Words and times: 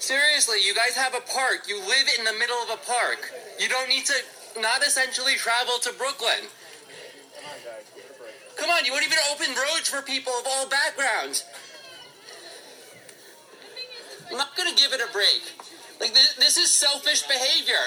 Seriously, 0.00 0.64
you 0.64 0.74
guys 0.74 0.96
have 0.96 1.14
a 1.14 1.20
park. 1.20 1.68
You 1.68 1.78
live 1.78 2.08
in 2.18 2.24
the 2.24 2.32
middle 2.32 2.56
of 2.64 2.70
a 2.70 2.80
park. 2.88 3.30
You 3.60 3.68
don't 3.68 3.88
need 3.88 4.06
to 4.06 4.14
not 4.58 4.82
essentially 4.82 5.34
travel 5.34 5.78
to 5.82 5.92
Brooklyn. 5.92 6.48
Come 8.56 8.70
on, 8.70 8.84
you 8.84 8.92
won't 8.92 9.04
even 9.04 9.18
open 9.30 9.48
roads 9.48 9.88
for 9.88 10.00
people 10.00 10.32
of 10.40 10.46
all 10.48 10.66
backgrounds. 10.68 11.44
I'm 14.30 14.38
not 14.38 14.56
gonna 14.56 14.74
give 14.74 14.94
it 14.94 15.00
a 15.00 15.12
break. 15.12 15.42
Like 16.00 16.14
this, 16.14 16.34
this 16.36 16.56
is 16.56 16.70
selfish 16.70 17.22
behavior. 17.22 17.84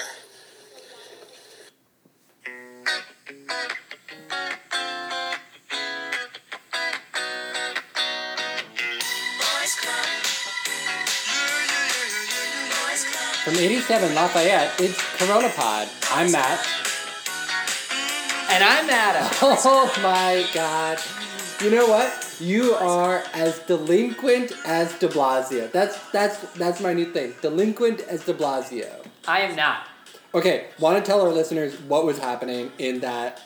From 13.54 13.62
87 13.62 14.14
Lafayette, 14.16 14.80
it's 14.80 15.00
Corona 15.16 15.48
Pod. 15.50 15.88
I'm 16.10 16.32
Matt. 16.32 16.66
And 18.50 18.64
I'm 18.64 18.90
Adam. 18.90 19.30
Oh 19.42 19.94
my 20.02 20.44
god. 20.52 20.98
You 21.62 21.70
know 21.70 21.86
what? 21.86 22.36
You 22.40 22.74
are 22.74 23.22
as 23.32 23.60
delinquent 23.60 24.50
as 24.66 24.92
de 24.98 25.06
Blasio. 25.06 25.70
That's 25.70 25.96
that's 26.10 26.38
that's 26.54 26.80
my 26.80 26.94
new 26.94 27.12
thing. 27.12 27.34
Delinquent 27.42 28.00
as 28.08 28.24
de 28.24 28.34
Blasio. 28.34 28.90
I 29.28 29.42
am 29.42 29.54
not. 29.54 29.86
Okay, 30.34 30.66
want 30.80 31.02
to 31.04 31.08
tell 31.08 31.20
our 31.20 31.30
listeners 31.30 31.78
what 31.82 32.04
was 32.04 32.18
happening 32.18 32.72
in 32.78 32.98
that 33.00 33.40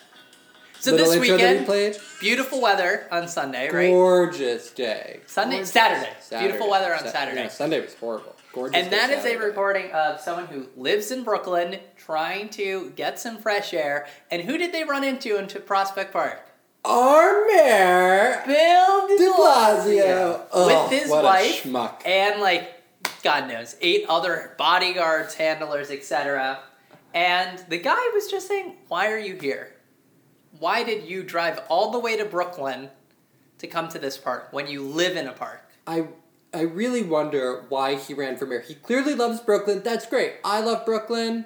So 0.79 0.89
little 0.91 1.05
this 1.05 1.17
intro 1.17 1.37
that 1.37 1.43
we 1.43 1.49
weekend, 1.49 1.65
played? 1.67 1.97
beautiful 2.19 2.59
weather 2.61 3.07
on 3.11 3.27
Sunday, 3.27 3.69
right? 3.69 3.89
Gorgeous 3.91 4.71
day. 4.71 5.19
Sunday, 5.27 5.63
Saturday. 5.65 6.13
Saturday. 6.19 6.47
Beautiful 6.47 6.71
weather 6.71 6.95
on 6.95 7.01
Sa- 7.01 7.11
Saturday. 7.11 7.41
Yeah, 7.43 7.47
Sunday 7.49 7.79
was 7.79 7.93
horrible. 7.93 8.35
Gorgeous. 8.53 8.81
And 8.81 8.91
that 8.91 9.11
is 9.11 9.25
a 9.25 9.37
recording 9.37 9.91
of 9.91 10.19
someone 10.19 10.47
who 10.47 10.67
lives 10.75 11.11
in 11.11 11.23
Brooklyn 11.23 11.79
trying 11.95 12.49
to 12.49 12.91
get 12.95 13.19
some 13.19 13.37
fresh 13.37 13.73
air. 13.73 14.07
And 14.31 14.41
who 14.41 14.57
did 14.57 14.71
they 14.71 14.83
run 14.83 15.03
into 15.03 15.37
into 15.37 15.59
Prospect 15.59 16.11
Park? 16.11 16.49
Our 16.83 17.45
mayor 17.45 18.41
Bill 18.45 19.07
de 19.07 19.17
De 19.17 19.31
Blasio. 19.33 20.45
Ugh, 20.51 20.67
With 20.67 20.75
oh, 20.77 20.87
his 20.89 21.09
what 21.09 21.19
a 21.19 21.23
wife 21.23 21.65
and 22.05 22.41
like 22.41 22.73
God 23.21 23.47
knows, 23.47 23.75
eight 23.81 24.05
other 24.07 24.55
bodyguards, 24.57 25.35
handlers, 25.35 25.91
etc. 25.91 26.59
And 27.13 27.63
the 27.69 27.77
guy 27.77 28.09
was 28.13 28.29
just 28.29 28.47
saying, 28.47 28.77
Why 28.87 29.11
are 29.11 29.19
you 29.19 29.35
here? 29.35 29.75
Why 30.57 30.83
did 30.83 31.03
you 31.07 31.23
drive 31.23 31.61
all 31.69 31.91
the 31.91 31.99
way 31.99 32.17
to 32.17 32.25
Brooklyn 32.25 32.89
to 33.59 33.67
come 33.67 33.89
to 33.89 33.99
this 33.99 34.17
park 34.17 34.47
when 34.51 34.67
you 34.67 34.83
live 34.83 35.15
in 35.15 35.27
a 35.27 35.33
park? 35.33 35.69
I 35.85 36.07
I 36.53 36.61
really 36.61 37.03
wonder 37.03 37.65
why 37.69 37.95
he 37.95 38.13
ran 38.13 38.37
for 38.37 38.45
mayor. 38.45 38.61
He 38.61 38.73
clearly 38.73 39.13
loves 39.13 39.39
Brooklyn. 39.39 39.81
That's 39.83 40.05
great. 40.05 40.35
I 40.43 40.61
love 40.61 40.85
Brooklyn. 40.85 41.45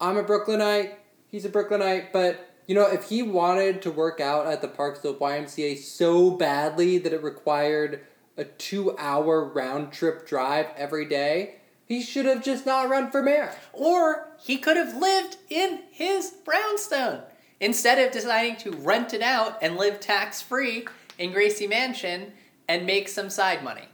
I'm 0.00 0.16
a 0.16 0.22
Brooklynite. 0.22 0.98
He's 1.28 1.44
a 1.44 1.50
Brooklynite. 1.50 2.12
But 2.12 2.50
you 2.66 2.74
know, 2.74 2.86
if 2.86 3.08
he 3.08 3.22
wanted 3.22 3.82
to 3.82 3.90
work 3.90 4.20
out 4.20 4.46
at 4.46 4.62
the 4.62 4.68
Park 4.68 4.96
Slope 4.96 5.18
YMCA 5.18 5.76
so 5.78 6.30
badly 6.30 6.98
that 6.98 7.12
it 7.12 7.22
required 7.22 8.00
a 8.36 8.44
two-hour 8.44 9.44
round 9.44 9.92
trip 9.92 10.26
drive 10.26 10.66
every 10.76 11.04
day, 11.04 11.56
he 11.84 12.00
should 12.00 12.24
have 12.26 12.42
just 12.42 12.64
not 12.64 12.88
run 12.88 13.10
for 13.10 13.22
mayor. 13.22 13.52
Or 13.72 14.28
he 14.38 14.56
could 14.56 14.76
have 14.76 14.96
lived 14.96 15.36
in 15.48 15.80
his 15.90 16.30
brownstone 16.44 17.22
instead 17.58 17.98
of 17.98 18.12
deciding 18.12 18.56
to 18.58 18.70
rent 18.70 19.12
it 19.12 19.20
out 19.20 19.58
and 19.60 19.76
live 19.76 20.00
tax 20.00 20.40
free 20.40 20.86
in 21.18 21.32
Gracie 21.32 21.66
Mansion 21.66 22.32
and 22.68 22.86
make 22.86 23.08
some 23.08 23.28
side 23.28 23.64
money. 23.64 23.88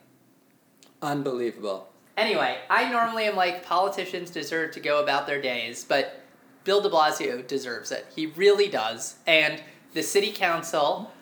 Unbelievable. 1.02 1.88
Anyway, 2.16 2.58
I 2.70 2.90
normally 2.90 3.24
am 3.24 3.36
like 3.36 3.64
politicians 3.64 4.30
deserve 4.30 4.72
to 4.72 4.80
go 4.80 5.02
about 5.02 5.26
their 5.26 5.40
days, 5.40 5.84
but 5.84 6.22
Bill 6.64 6.80
de 6.80 6.88
Blasio 6.88 7.46
deserves 7.46 7.92
it. 7.92 8.06
He 8.14 8.26
really 8.26 8.68
does. 8.68 9.16
And 9.26 9.62
the 9.92 10.02
city 10.02 10.32
council, 10.32 11.12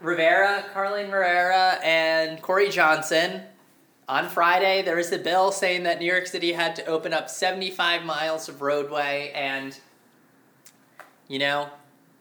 Rivera, 0.00 0.64
Carlina 0.72 1.08
Rivera, 1.08 1.78
and 1.82 2.40
Corey 2.42 2.68
Johnson, 2.68 3.42
on 4.08 4.28
Friday 4.28 4.82
there 4.82 4.96
was 4.96 5.10
a 5.12 5.18
bill 5.18 5.50
saying 5.52 5.82
that 5.82 5.98
New 5.98 6.06
York 6.06 6.26
City 6.26 6.52
had 6.52 6.76
to 6.76 6.84
open 6.86 7.12
up 7.12 7.28
75 7.28 8.04
miles 8.04 8.48
of 8.48 8.62
roadway, 8.62 9.32
and, 9.34 9.78
you 11.26 11.38
know, 11.38 11.70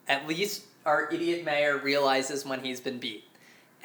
at 0.07 0.27
least 0.27 0.63
our 0.85 1.09
idiot 1.11 1.43
mayor 1.43 1.77
realizes 1.77 2.45
when 2.45 2.61
he's 2.63 2.79
been 2.79 2.97
beat. 2.97 3.25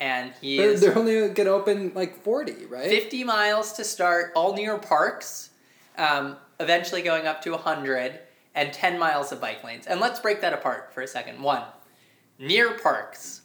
And 0.02 0.32
he 0.40 0.56
They're, 0.56 0.70
is 0.70 0.80
they're 0.80 0.98
only 0.98 1.14
going 1.28 1.46
to 1.46 1.50
open 1.50 1.92
like 1.94 2.24
40, 2.24 2.66
right? 2.66 2.90
50 2.90 3.22
miles 3.22 3.72
to 3.74 3.84
start, 3.84 4.32
all 4.34 4.52
near 4.52 4.76
parks, 4.76 5.50
um, 5.96 6.36
eventually 6.58 7.02
going 7.02 7.28
up 7.28 7.40
to 7.42 7.52
100, 7.52 8.18
and 8.56 8.72
10 8.72 8.98
miles 8.98 9.30
of 9.30 9.40
bike 9.40 9.62
lanes. 9.62 9.86
And 9.86 10.00
let's 10.00 10.18
break 10.18 10.40
that 10.40 10.52
apart 10.52 10.92
for 10.92 11.02
a 11.02 11.06
second. 11.06 11.40
One, 11.40 11.62
near 12.36 12.76
parks. 12.78 13.42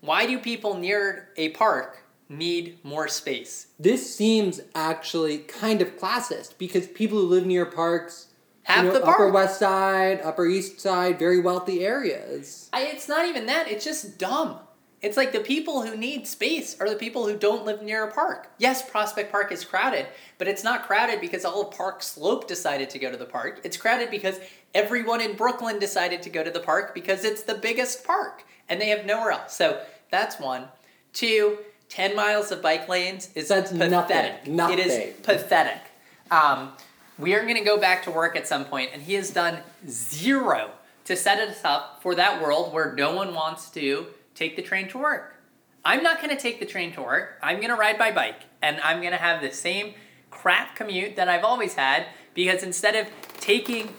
Why 0.00 0.26
do 0.26 0.40
people 0.40 0.76
near 0.76 1.28
a 1.36 1.50
park 1.50 2.02
need 2.28 2.84
more 2.84 3.06
space? 3.06 3.68
This 3.78 4.12
seems 4.12 4.60
actually 4.74 5.38
kind 5.38 5.80
of 5.80 5.96
classist 5.96 6.58
because 6.58 6.88
people 6.88 7.18
who 7.18 7.26
live 7.28 7.46
near 7.46 7.64
parks, 7.64 8.26
Have 8.64 8.86
you 8.86 8.92
know, 8.92 8.98
the 8.98 9.06
Upper. 9.06 9.30
West 9.30 9.60
Side, 9.60 10.20
Upper 10.22 10.46
East 10.46 10.80
Side, 10.80 11.20
very 11.20 11.40
wealthy 11.40 11.86
areas. 11.86 12.68
I, 12.72 12.86
it's 12.86 13.08
not 13.08 13.28
even 13.28 13.46
that, 13.46 13.70
it's 13.70 13.84
just 13.84 14.18
dumb. 14.18 14.58
It's 15.02 15.16
like 15.16 15.32
the 15.32 15.40
people 15.40 15.82
who 15.82 15.96
need 15.96 16.28
space 16.28 16.80
are 16.80 16.88
the 16.88 16.94
people 16.96 17.26
who 17.26 17.36
don't 17.36 17.64
live 17.64 17.82
near 17.82 18.04
a 18.04 18.12
park. 18.12 18.48
Yes, 18.58 18.88
Prospect 18.88 19.32
Park 19.32 19.50
is 19.50 19.64
crowded, 19.64 20.06
but 20.38 20.46
it's 20.46 20.62
not 20.62 20.84
crowded 20.86 21.20
because 21.20 21.44
all 21.44 21.62
of 21.68 21.76
Park 21.76 22.02
Slope 22.04 22.46
decided 22.46 22.88
to 22.90 22.98
go 23.00 23.10
to 23.10 23.16
the 23.16 23.24
park. 23.24 23.60
It's 23.64 23.76
crowded 23.76 24.10
because 24.10 24.38
everyone 24.74 25.20
in 25.20 25.34
Brooklyn 25.34 25.80
decided 25.80 26.22
to 26.22 26.30
go 26.30 26.44
to 26.44 26.50
the 26.50 26.60
park 26.60 26.94
because 26.94 27.24
it's 27.24 27.42
the 27.42 27.54
biggest 27.56 28.04
park 28.04 28.44
and 28.68 28.80
they 28.80 28.88
have 28.90 29.04
nowhere 29.04 29.32
else. 29.32 29.56
So 29.56 29.80
that's 30.10 30.38
one. 30.38 30.68
Two, 31.12 31.58
10 31.88 32.14
miles 32.14 32.52
of 32.52 32.62
bike 32.62 32.88
lanes 32.88 33.28
is 33.34 33.48
That's 33.48 33.72
pathetic. 33.72 34.46
nothing. 34.46 34.78
It 34.78 34.86
is 34.86 35.14
pathetic. 35.22 35.82
Um, 36.30 36.72
we 37.18 37.34
are 37.34 37.42
going 37.42 37.56
to 37.56 37.64
go 37.64 37.78
back 37.78 38.04
to 38.04 38.10
work 38.10 38.34
at 38.36 38.46
some 38.48 38.64
point, 38.64 38.90
and 38.94 39.02
he 39.02 39.14
has 39.14 39.30
done 39.30 39.58
zero 39.86 40.70
to 41.04 41.16
set 41.16 41.38
us 41.38 41.60
up 41.64 42.00
for 42.02 42.14
that 42.14 42.40
world 42.40 42.72
where 42.72 42.94
no 42.94 43.14
one 43.14 43.34
wants 43.34 43.68
to 43.72 44.06
take 44.34 44.56
the 44.56 44.62
train 44.62 44.88
to 44.88 44.98
work. 44.98 45.36
I'm 45.84 46.02
not 46.02 46.18
going 46.20 46.34
to 46.34 46.40
take 46.40 46.60
the 46.60 46.66
train 46.66 46.92
to 46.94 47.02
work. 47.02 47.38
I'm 47.42 47.56
going 47.56 47.70
to 47.70 47.76
ride 47.76 47.98
my 47.98 48.12
bike, 48.12 48.42
and 48.62 48.80
I'm 48.80 49.00
going 49.00 49.12
to 49.12 49.18
have 49.18 49.42
the 49.42 49.52
same 49.52 49.94
crap 50.30 50.76
commute 50.76 51.16
that 51.16 51.28
I've 51.28 51.44
always 51.44 51.74
had 51.74 52.06
because 52.34 52.62
instead 52.62 52.94
of 52.94 53.08
taking 53.38 53.92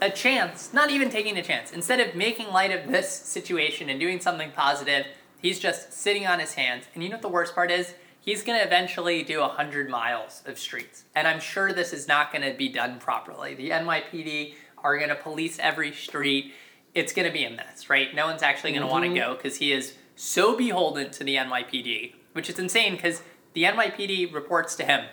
a 0.00 0.10
chance, 0.10 0.72
not 0.72 0.90
even 0.90 1.10
taking 1.10 1.36
a 1.38 1.42
chance, 1.42 1.72
instead 1.72 2.00
of 2.00 2.14
making 2.14 2.48
light 2.48 2.70
of 2.70 2.90
this 2.90 3.08
situation 3.10 3.88
and 3.88 3.98
doing 3.98 4.20
something 4.20 4.50
positive, 4.52 5.06
he's 5.40 5.58
just 5.58 5.92
sitting 5.92 6.26
on 6.26 6.40
his 6.40 6.54
hands. 6.54 6.84
And 6.94 7.02
you 7.02 7.08
know 7.08 7.16
what 7.16 7.22
the 7.22 7.28
worst 7.28 7.54
part 7.54 7.70
is? 7.70 7.94
He's 8.20 8.42
going 8.42 8.58
to 8.58 8.64
eventually 8.64 9.22
do 9.22 9.40
100 9.40 9.88
miles 9.88 10.42
of 10.46 10.58
streets. 10.58 11.04
And 11.14 11.26
I'm 11.26 11.40
sure 11.40 11.72
this 11.72 11.92
is 11.92 12.06
not 12.06 12.32
going 12.32 12.48
to 12.48 12.56
be 12.56 12.68
done 12.68 13.00
properly. 13.00 13.54
The 13.54 13.70
NYPD 13.70 14.54
are 14.78 14.96
going 14.96 15.08
to 15.08 15.16
police 15.16 15.58
every 15.58 15.92
street. 15.92 16.52
It's 16.94 17.12
going 17.12 17.26
to 17.26 17.32
be 17.32 17.44
a 17.44 17.50
mess, 17.50 17.88
right? 17.88 18.14
No 18.14 18.26
one's 18.26 18.42
actually 18.42 18.72
going 18.72 18.82
to 18.82 18.88
want 18.88 19.04
to 19.04 19.08
mm-hmm. 19.08 19.30
go 19.30 19.34
because 19.34 19.56
he 19.56 19.72
is 19.72 19.94
so 20.16 20.56
beholden 20.56 21.10
to 21.12 21.24
the 21.24 21.36
NYPD, 21.36 22.14
which 22.32 22.50
is 22.50 22.58
insane 22.58 22.96
because 22.96 23.22
the 23.54 23.64
NYPD 23.64 24.32
reports 24.32 24.76
to 24.76 24.84
him. 24.84 25.06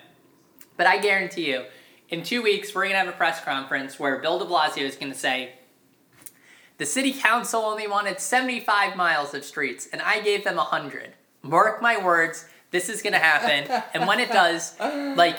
But 0.78 0.88
I 0.88 0.98
guarantee 0.98 1.52
you, 1.52 1.66
in 2.10 2.24
two 2.24 2.42
weeks, 2.42 2.74
we're 2.74 2.84
going 2.84 2.94
to 2.94 3.00
have 3.00 3.08
a 3.08 3.14
press 3.14 3.44
conference 3.44 4.00
where 4.00 4.18
Bill 4.20 4.40
de 4.40 4.46
Blasio 4.46 4.84
is 4.84 4.96
going 4.96 5.12
to 5.12 5.18
say, 5.18 5.54
the 6.78 6.86
city 6.86 7.12
council 7.12 7.62
only 7.62 7.88
wanted 7.88 8.20
75 8.20 8.96
miles 8.96 9.34
of 9.34 9.44
streets, 9.44 9.90
and 9.92 10.02
I 10.02 10.22
gave 10.22 10.46
them 10.46 10.56
100. 10.56 11.14
Mark 11.42 11.82
my 11.82 12.04
words, 12.04 12.46
this 12.72 12.88
is 12.88 13.02
going 13.02 13.14
to 13.14 13.20
happen. 13.20 13.70
and 13.94 14.08
when 14.08 14.20
it 14.20 14.30
does, 14.30 14.80
like, 14.80 15.38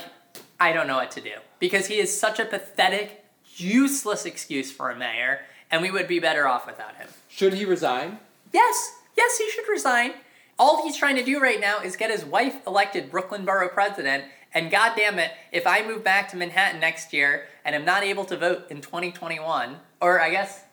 I 0.60 0.72
don't 0.72 0.86
know 0.86 0.96
what 0.96 1.10
to 1.12 1.20
do. 1.20 1.32
Because 1.58 1.86
he 1.86 1.98
is 1.98 2.18
such 2.18 2.38
a 2.38 2.44
pathetic, 2.44 3.24
useless 3.56 4.26
excuse 4.26 4.70
for 4.70 4.90
a 4.90 4.96
mayor, 4.96 5.40
and 5.70 5.82
we 5.82 5.90
would 5.90 6.08
be 6.08 6.18
better 6.18 6.46
off 6.46 6.66
without 6.66 6.96
him. 6.96 7.08
Should 7.28 7.54
he 7.54 7.64
resign? 7.64 8.18
Yes, 8.52 8.92
yes, 9.16 9.38
he 9.38 9.48
should 9.50 9.68
resign. 9.68 10.12
All 10.58 10.82
he's 10.82 10.96
trying 10.96 11.16
to 11.16 11.24
do 11.24 11.40
right 11.40 11.60
now 11.60 11.80
is 11.80 11.96
get 11.96 12.10
his 12.10 12.24
wife 12.24 12.56
elected 12.66 13.10
Brooklyn 13.10 13.44
Borough 13.44 13.68
president. 13.68 14.24
And 14.52 14.70
God 14.70 14.94
damn 14.96 15.18
it, 15.18 15.30
if 15.52 15.66
I 15.66 15.86
move 15.86 16.02
back 16.04 16.28
to 16.30 16.36
Manhattan 16.36 16.80
next 16.80 17.12
year 17.12 17.46
and 17.64 17.74
am 17.74 17.84
not 17.84 18.02
able 18.02 18.24
to 18.26 18.36
vote 18.36 18.66
in 18.70 18.80
2021, 18.80 19.76
or 20.00 20.20
I 20.20 20.30
guess, 20.30 20.64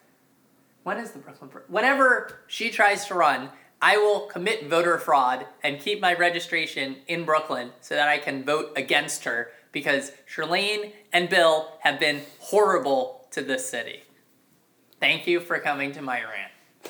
when 0.84 0.98
is 0.98 1.12
the 1.12 1.20
Brooklyn? 1.20 1.50
Bor- 1.52 1.64
Whenever 1.68 2.40
she 2.48 2.70
tries 2.70 3.06
to 3.06 3.14
run, 3.14 3.50
I 3.82 3.98
will 3.98 4.22
commit 4.22 4.68
voter 4.68 4.98
fraud 4.98 5.46
and 5.64 5.80
keep 5.80 6.02
my 6.02 6.14
registration 6.16 6.98
in 7.08 7.24
Brooklyn 7.26 7.72
so 7.80 7.94
that 7.96 8.08
I 8.10 8.18
can 8.18 8.44
vote 8.44 8.74
against 8.76 9.24
her 9.26 9.52
because 9.72 10.12
Chirlane 10.34 10.94
and 11.14 11.30
Bill 11.30 11.74
have 11.82 12.00
been 12.00 12.24
horrible 12.40 13.28
to 13.32 13.44
this 13.44 13.70
city. 13.70 14.02
Thank 15.00 15.28
you 15.28 15.40
for 15.40 15.60
coming 15.60 15.92
to 15.94 16.02
my 16.02 16.22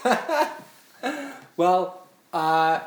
rant. 0.04 0.20
Well, 1.58 2.08
uh, 2.32 2.82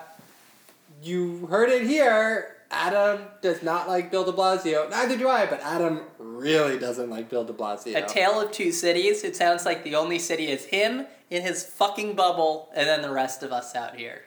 you 1.03 1.47
heard 1.47 1.71
it 1.71 1.83
here. 1.83 2.57
Adam 2.71 3.23
does 3.43 3.65
not 3.65 3.89
like 3.89 4.13
Bill 4.13 4.25
de 4.25 4.31
Blasio. 4.31 4.89
Neither 4.89 5.19
do 5.19 5.29
I, 5.29 5.45
but 5.47 5.61
Adam 5.61 6.03
really 6.21 6.79
doesn't 6.79 7.11
like 7.11 7.29
Bill 7.29 7.43
de 7.43 7.53
Blasio. 7.53 7.97
A 7.97 8.07
tale 8.07 8.41
of 8.41 8.53
two 8.53 8.71
cities. 8.71 9.25
It 9.25 9.35
sounds 9.35 9.67
like 9.67 9.83
the 9.83 9.97
only 9.97 10.21
city 10.21 10.47
is 10.47 10.67
him 10.67 11.07
in 11.31 11.43
his 11.43 11.65
fucking 11.65 12.15
bubble, 12.15 12.71
and 12.77 12.89
then 12.89 13.03
the 13.03 13.11
rest 13.11 13.43
of 13.43 13.51
us 13.51 13.75
out 13.75 13.97
here. 13.97 14.23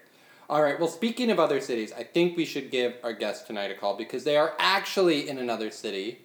All 0.50 0.62
right, 0.62 0.78
well, 0.78 0.90
speaking 0.90 1.32
of 1.32 1.40
other 1.40 1.62
cities, 1.62 1.94
I 1.98 2.04
think 2.04 2.36
we 2.36 2.44
should 2.44 2.70
give 2.70 2.96
our 3.02 3.14
guest 3.14 3.48
tonight 3.48 3.72
a 3.72 3.76
call 3.76 3.96
because 3.96 4.26
they 4.26 4.36
are 4.36 4.56
actually 4.60 5.30
in 5.30 5.38
another 5.38 5.72
city 5.72 6.20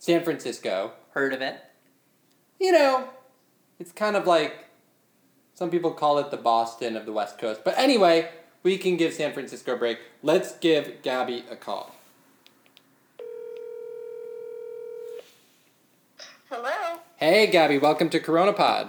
San 0.00 0.24
Francisco. 0.24 0.92
Heard 1.10 1.32
of 1.32 1.40
it? 1.40 1.56
You 2.60 2.72
know, 2.72 3.08
it's 3.78 3.92
kind 3.92 4.16
of 4.16 4.26
like 4.26 4.64
some 5.54 5.70
people 5.70 5.92
call 5.92 6.18
it 6.18 6.30
the 6.30 6.36
Boston 6.36 6.96
of 6.96 7.06
the 7.06 7.12
West 7.12 7.38
Coast. 7.38 7.62
But 7.64 7.78
anyway, 7.78 8.30
we 8.62 8.78
can 8.78 8.96
give 8.96 9.12
San 9.12 9.32
Francisco 9.32 9.74
a 9.74 9.76
break. 9.76 9.98
Let's 10.22 10.56
give 10.58 11.02
Gabby 11.02 11.44
a 11.50 11.56
call. 11.56 11.94
Hello. 16.50 16.98
Hey, 17.16 17.46
Gabby, 17.46 17.78
welcome 17.78 18.08
to 18.10 18.20
Corona 18.20 18.52
Pod. 18.52 18.88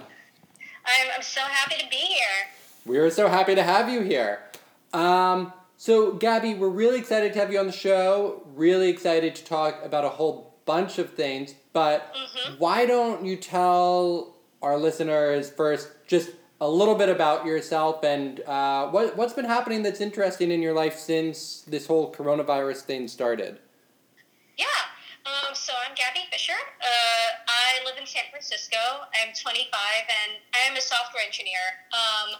I'm, 0.86 1.08
I'm 1.16 1.22
so 1.22 1.40
happy 1.42 1.82
to 1.82 1.88
be 1.90 1.96
here. 1.96 2.48
We're 2.86 3.10
so 3.10 3.28
happy 3.28 3.54
to 3.54 3.62
have 3.62 3.88
you 3.90 4.00
here. 4.00 4.40
Um, 4.92 5.52
so, 5.76 6.12
Gabby, 6.12 6.54
we're 6.54 6.68
really 6.68 6.98
excited 6.98 7.32
to 7.34 7.38
have 7.38 7.52
you 7.52 7.58
on 7.58 7.66
the 7.66 7.72
show. 7.72 8.42
Really 8.54 8.88
excited 8.88 9.34
to 9.36 9.44
talk 9.44 9.80
about 9.84 10.04
a 10.04 10.08
whole 10.08 10.54
bunch 10.64 10.98
of 10.98 11.12
things. 11.14 11.54
But 11.72 12.14
Mhm. 12.14 12.58
why 12.58 12.86
don't 12.86 13.24
you 13.24 13.36
tell 13.36 14.34
our 14.62 14.76
listeners 14.76 15.50
first 15.50 15.88
just 16.06 16.30
a 16.60 16.68
little 16.68 16.94
bit 16.94 17.08
about 17.08 17.46
yourself 17.46 18.04
and 18.04 18.40
uh, 18.40 18.88
what, 18.88 19.16
what's 19.16 19.32
been 19.32 19.46
happening 19.46 19.82
that's 19.82 20.00
interesting 20.00 20.50
in 20.50 20.60
your 20.60 20.74
life 20.74 20.98
since 20.98 21.62
this 21.62 21.86
whole 21.86 22.12
coronavirus 22.12 22.82
thing 22.82 23.08
started? 23.08 23.58
Yeah. 24.58 24.66
Um, 25.24 25.54
so 25.54 25.72
I'm 25.88 25.94
Gabby 25.94 26.28
Fisher. 26.30 26.52
Uh, 26.52 27.28
I 27.48 27.84
live 27.86 27.96
in 27.98 28.06
San 28.06 28.24
Francisco. 28.30 28.76
I'm 29.16 29.32
25 29.32 29.72
and 29.72 30.36
I 30.52 30.68
am 30.68 30.76
a 30.76 30.80
software 30.80 31.24
engineer. 31.24 31.64
Um, 31.96 32.36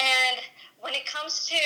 and 0.00 0.40
when 0.80 0.94
it 0.94 1.04
comes 1.04 1.46
to 1.48 1.60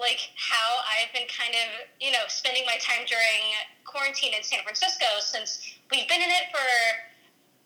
like 0.00 0.30
how 0.36 0.80
I've 0.88 1.12
been 1.12 1.28
kind 1.28 1.52
of, 1.52 1.68
you 2.00 2.12
know, 2.12 2.24
spending 2.28 2.64
my 2.64 2.78
time 2.80 3.04
during 3.04 3.52
quarantine 3.84 4.32
in 4.32 4.42
San 4.42 4.62
Francisco 4.62 5.04
since 5.20 5.76
we've 5.90 6.08
been 6.08 6.22
in 6.22 6.30
it 6.30 6.48
for, 6.54 6.64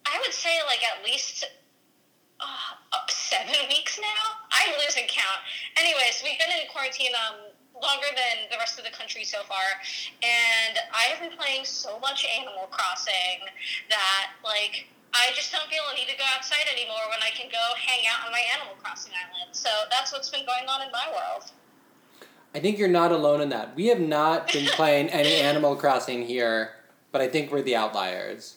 I 0.06 0.18
would 0.20 0.32
say 0.32 0.58
like 0.66 0.80
at 0.82 1.04
least 1.04 1.44
uh, 2.40 2.98
seven 3.08 3.54
weeks 3.68 3.98
now. 3.98 4.42
I'm 4.52 4.74
losing 4.84 5.06
count. 5.08 5.40
Anyways, 5.76 6.22
we've 6.24 6.38
been 6.38 6.50
in 6.50 6.68
quarantine 6.72 7.12
um, 7.16 7.52
longer 7.80 8.10
than 8.14 8.50
the 8.50 8.58
rest 8.58 8.78
of 8.78 8.84
the 8.84 8.92
country 8.92 9.24
so 9.24 9.42
far, 9.48 9.64
and 10.22 10.78
I 10.92 11.10
have 11.12 11.20
been 11.20 11.36
playing 11.36 11.64
so 11.64 11.98
much 12.00 12.26
Animal 12.26 12.68
Crossing 12.70 13.46
that 13.88 14.36
like 14.44 14.86
I 15.14 15.30
just 15.34 15.52
don't 15.52 15.68
feel 15.68 15.82
a 15.92 15.94
need 15.94 16.08
to 16.08 16.16
go 16.16 16.24
outside 16.34 16.64
anymore 16.72 17.04
when 17.10 17.20
I 17.20 17.30
can 17.36 17.50
go 17.50 17.60
hang 17.76 18.06
out 18.08 18.26
on 18.26 18.32
my 18.32 18.42
Animal 18.56 18.74
Crossing 18.82 19.12
island. 19.12 19.54
So 19.54 19.68
that's 19.90 20.12
what's 20.12 20.30
been 20.30 20.46
going 20.46 20.68
on 20.68 20.82
in 20.82 20.90
my 20.90 21.06
world. 21.12 21.50
I 22.54 22.60
think 22.60 22.78
you're 22.78 22.88
not 22.88 23.12
alone 23.12 23.40
in 23.40 23.48
that. 23.50 23.74
We 23.76 23.86
have 23.86 24.00
not 24.00 24.52
been 24.52 24.66
playing 24.72 25.08
any 25.08 25.34
Animal 25.36 25.76
Crossing 25.76 26.26
here, 26.26 26.72
but 27.10 27.20
I 27.20 27.28
think 27.28 27.50
we're 27.50 27.62
the 27.62 27.76
outliers. 27.76 28.56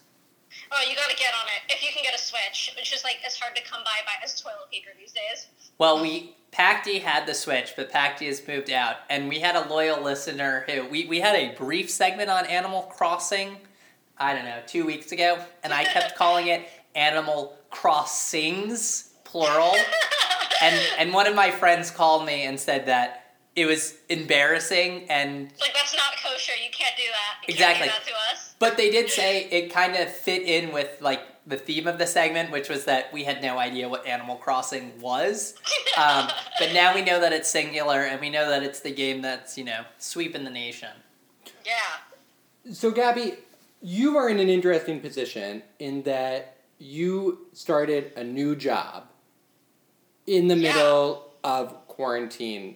Oh, 0.78 0.82
you 0.90 0.96
got 0.96 1.10
to 1.10 1.16
get 1.16 1.32
on 1.40 1.48
it 1.48 1.74
if 1.74 1.82
you 1.82 1.90
can 1.94 2.04
get 2.04 2.14
a 2.14 2.22
Switch, 2.22 2.74
which 2.76 2.94
is 2.94 3.04
like 3.04 3.20
as 3.26 3.38
hard 3.38 3.56
to 3.56 3.64
come 3.64 3.82
by 3.84 3.98
by 4.06 4.12
as 4.24 4.40
toilet 4.40 4.70
paper 4.72 4.90
these 5.00 5.14
days. 5.14 5.48
Well, 5.78 6.02
we 6.02 6.36
Pacty 6.52 7.00
had 7.00 7.28
the 7.28 7.34
Switch, 7.34 7.74
but 7.76 7.92
Pacty 7.92 8.28
has 8.28 8.46
moved 8.48 8.70
out, 8.70 8.98
and 9.10 9.30
we 9.30 9.40
had 9.40 9.56
a 9.56 9.68
loyal 9.70 10.02
listener 10.02 10.66
who 10.68 10.86
we, 10.88 11.06
we 11.06 11.20
had 11.20 11.36
a 11.36 11.56
brief 11.56 11.90
segment 11.90 12.30
on 12.30 12.46
Animal 12.46 12.84
Crossing. 12.84 13.58
I 14.18 14.34
don't 14.34 14.46
know, 14.46 14.60
two 14.66 14.86
weeks 14.86 15.12
ago, 15.12 15.38
and 15.64 15.74
I 15.74 15.84
kept 15.84 16.16
calling 16.18 16.48
it 16.48 16.68
Animal 16.94 17.58
Crossings, 17.70 19.14
plural. 19.24 19.76
And 20.62 20.82
and 20.98 21.14
one 21.14 21.28
of 21.28 21.36
my 21.36 21.52
friends 21.52 21.92
called 21.92 22.26
me 22.26 22.46
and 22.46 22.58
said 22.58 22.86
that 22.86 23.36
it 23.58 23.66
was 23.66 23.96
embarrassing 24.08 25.06
and 25.10 25.52
like 25.60 25.74
that's 25.74 25.94
not 25.94 26.14
kosher. 26.24 26.54
You 26.56 26.72
can't 26.72 26.96
do 26.96 27.04
that. 27.04 27.46
You 27.46 27.54
Exactly. 27.54 27.90
Can't 27.90 28.06
do 28.06 28.12
that 28.12 28.32
to 28.32 28.36
us. 28.36 28.45
But 28.60 28.78
they 28.78 28.90
did 28.90 29.10
say 29.10 29.46
it 29.50 29.72
kind 29.72 29.96
of 29.96 30.12
fit 30.12 30.44
in 30.44 30.72
with 30.74 30.98
like 31.02 31.22
the 31.48 31.58
theme 31.58 31.86
of 31.88 31.98
the 32.00 32.08
segment, 32.08 32.52
which 32.52 32.70
was 32.70 32.86
that 32.86 33.14
we 33.14 33.24
had 33.24 33.42
no 33.42 33.60
idea 33.60 33.88
what 33.88 34.06
Animal 34.08 34.36
Crossing 34.38 35.00
was. 35.00 35.56
Um, 35.98 36.28
but 36.60 36.74
now 36.74 36.94
we 36.94 37.02
know 37.02 37.22
that 37.22 37.32
it's 37.32 37.48
singular, 37.48 38.02
and 38.02 38.20
we 38.20 38.30
know 38.30 38.50
that 38.50 38.64
it's 38.64 38.82
the 38.82 38.92
game 38.92 39.22
that's 39.22 39.58
you 39.58 39.64
know 39.64 39.86
sweeping 39.98 40.44
the 40.44 40.50
nation. 40.50 40.90
yeah. 41.66 42.74
So, 42.74 42.92
Gabby, 42.92 43.36
you 43.82 44.18
are 44.18 44.28
in 44.28 44.40
an 44.42 44.50
interesting 44.50 45.00
position 45.00 45.64
in 45.80 46.02
that 46.04 46.58
you 46.80 47.48
started 47.54 48.12
a 48.18 48.26
new 48.26 48.58
job 48.58 49.06
in 50.28 50.50
the 50.50 50.58
Yeah. 50.58 50.74
middle 50.74 51.32
of 51.46 51.88
quarantine. 51.88 52.76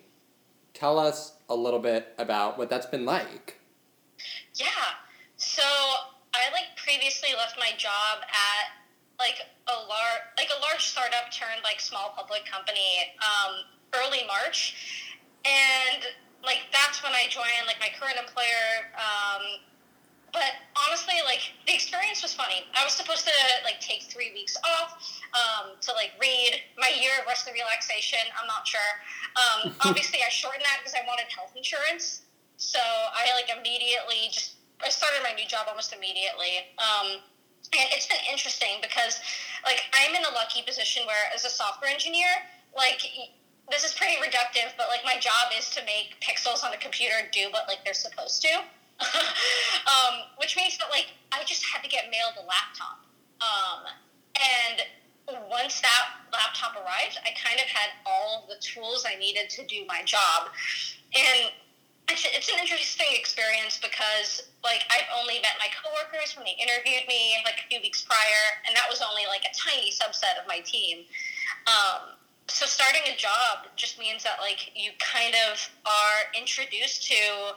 Tell 0.73 0.97
us 0.97 1.33
a 1.49 1.55
little 1.55 1.79
bit 1.81 2.13
about 2.17 2.57
what 2.57 2.69
that's 2.69 2.85
been 2.85 3.03
like. 3.03 3.59
Yeah. 4.55 4.67
So 5.59 5.67
I 6.31 6.47
like 6.56 6.71
previously 6.79 7.35
left 7.35 7.59
my 7.59 7.75
job 7.75 8.23
at 8.23 8.79
like 9.19 9.44
a 9.67 9.75
large 9.91 10.23
like 10.39 10.47
a 10.56 10.59
large 10.63 10.88
startup 10.88 11.27
turned 11.35 11.59
like 11.67 11.83
small 11.83 12.15
public 12.15 12.47
company 12.47 13.11
um, 13.19 13.67
early 13.91 14.23
March, 14.23 15.11
and 15.44 16.07
like 16.47 16.63
that's 16.71 17.03
when 17.03 17.11
I 17.11 17.27
joined 17.27 17.67
like 17.67 17.75
my 17.83 17.91
current 17.91 18.15
employer. 18.15 18.88
Um, 18.95 19.59
but 20.31 20.63
honestly, 20.88 21.19
like 21.27 21.44
the 21.67 21.75
experience 21.75 22.23
was 22.23 22.31
funny. 22.31 22.63
I 22.71 22.88
was 22.88 22.95
supposed 22.95 23.27
to 23.27 23.35
like 23.67 23.83
take 23.83 24.07
three 24.07 24.31
weeks 24.31 24.56
off 24.63 24.95
um, 25.35 25.75
to 25.75 25.91
like 25.91 26.15
read 26.23 26.56
my 26.79 26.88
year 26.95 27.19
of 27.19 27.27
rest 27.27 27.51
and 27.51 27.53
relaxation. 27.59 28.23
I'm 28.39 28.47
not 28.47 28.63
sure. 28.63 28.91
Um, 29.35 29.75
obviously, 29.91 30.23
I 30.23 30.31
shortened 30.31 30.63
that 30.63 30.79
because 30.79 30.95
I 30.95 31.03
wanted 31.03 31.27
health 31.27 31.51
insurance. 31.59 32.23
So 32.56 32.79
I 32.79 33.35
like 33.35 33.51
immediately 33.51 34.31
just 34.31 34.58
I 34.83 34.89
started 34.89 35.19
my 35.23 35.33
new 35.35 35.47
job 35.47 35.67
almost 35.67 35.93
immediately. 35.93 36.71
Um, 36.79 37.19
and 37.75 37.87
it's 37.93 38.07
been 38.07 38.23
interesting 38.31 38.79
because 38.81 39.19
like 39.63 39.81
I'm 39.93 40.15
in 40.15 40.23
a 40.23 40.33
lucky 40.33 40.63
position 40.63 41.05
where 41.05 41.29
as 41.35 41.45
a 41.45 41.51
software 41.51 41.91
engineer, 41.91 42.31
like 42.75 43.03
this 43.69 43.83
is 43.83 43.93
pretty 43.93 44.17
reductive, 44.17 44.73
but 44.77 44.87
like 44.89 45.03
my 45.05 45.19
job 45.19 45.53
is 45.57 45.69
to 45.75 45.81
make 45.85 46.17
pixels 46.23 46.63
on 46.63 46.73
a 46.73 46.77
computer 46.77 47.15
do 47.31 47.51
what 47.51 47.67
like 47.67 47.83
they're 47.85 47.93
supposed 47.93 48.41
to. 48.41 48.53
um, 49.87 50.27
which 50.37 50.57
means 50.57 50.77
that 50.77 50.89
like 50.89 51.07
I 51.31 51.44
just 51.45 51.63
had 51.65 51.83
to 51.83 51.89
get 51.89 52.11
mailed 52.11 52.35
a 52.35 52.45
laptop. 52.47 53.06
Um, 53.39 53.87
and 54.35 54.83
once 55.49 55.81
that 55.81 56.04
laptop 56.33 56.75
arrived, 56.75 57.19
I 57.23 57.31
kind 57.37 57.59
of 57.59 57.68
had 57.68 57.89
all 58.06 58.47
the 58.49 58.56
tools 58.59 59.06
I 59.07 59.18
needed 59.19 59.49
to 59.51 59.65
do 59.65 59.85
my 59.87 60.01
job. 60.04 60.49
And 61.13 61.51
it's, 62.09 62.25
it's 62.25 62.49
an 62.49 62.59
interesting 62.59 63.07
experience 63.13 63.78
because 63.78 64.49
like 64.63 64.83
I've 64.89 65.07
only 65.16 65.39
met 65.39 65.56
my 65.61 65.69
coworkers 65.71 66.35
when 66.35 66.45
they 66.45 66.57
interviewed 66.57 67.07
me 67.07 67.37
like 67.45 67.61
a 67.61 67.66
few 67.69 67.80
weeks 67.81 68.01
prior, 68.01 68.44
and 68.68 68.75
that 68.75 68.89
was 68.89 69.01
only 69.01 69.25
like 69.30 69.45
a 69.45 69.54
tiny 69.54 69.94
subset 69.94 70.37
of 70.42 70.47
my 70.47 70.59
team. 70.59 71.06
Um, 71.69 72.18
so 72.49 72.66
starting 72.66 73.06
a 73.06 73.16
job 73.16 73.69
just 73.75 73.99
means 73.99 74.23
that 74.23 74.42
like 74.42 74.73
you 74.73 74.92
kind 74.97 75.35
of 75.49 75.61
are 75.85 76.19
introduced 76.33 77.06
to 77.13 77.56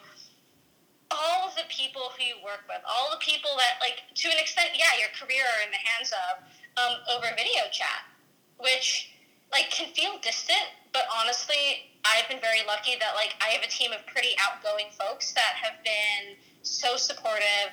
all 1.12 1.49
of 1.49 1.54
the 1.56 1.68
people 1.68 2.12
who 2.16 2.25
you 2.25 2.37
work 2.44 2.64
with, 2.68 2.80
all 2.88 3.09
the 3.12 3.21
people 3.21 3.50
that 3.56 3.80
like 3.80 4.04
to 4.14 4.28
an 4.28 4.38
extent, 4.38 4.76
yeah, 4.76 4.92
your 5.00 5.12
career 5.16 5.44
are 5.44 5.62
in 5.64 5.73
the 5.73 5.80
hands 5.80 6.12
of 6.12 6.32
um, 6.76 6.94
over 7.16 7.28
video 7.37 7.68
chat, 7.73 8.04
which 8.61 9.12
like 9.52 9.68
can 9.71 9.92
feel 9.92 10.16
distant, 10.21 10.73
but 10.92 11.08
honestly, 11.08 11.88
I've 12.04 12.28
been 12.28 12.40
very 12.40 12.61
lucky 12.66 12.96
that 13.00 13.14
like 13.14 13.34
I 13.40 13.56
have 13.56 13.64
a 13.64 13.70
team 13.70 13.92
of 13.92 14.04
pretty 14.06 14.37
outgoing 14.38 14.92
folks 14.92 15.32
that 15.32 15.56
have 15.56 15.82
been 15.84 16.37
so 16.62 16.96
supportive, 16.96 17.72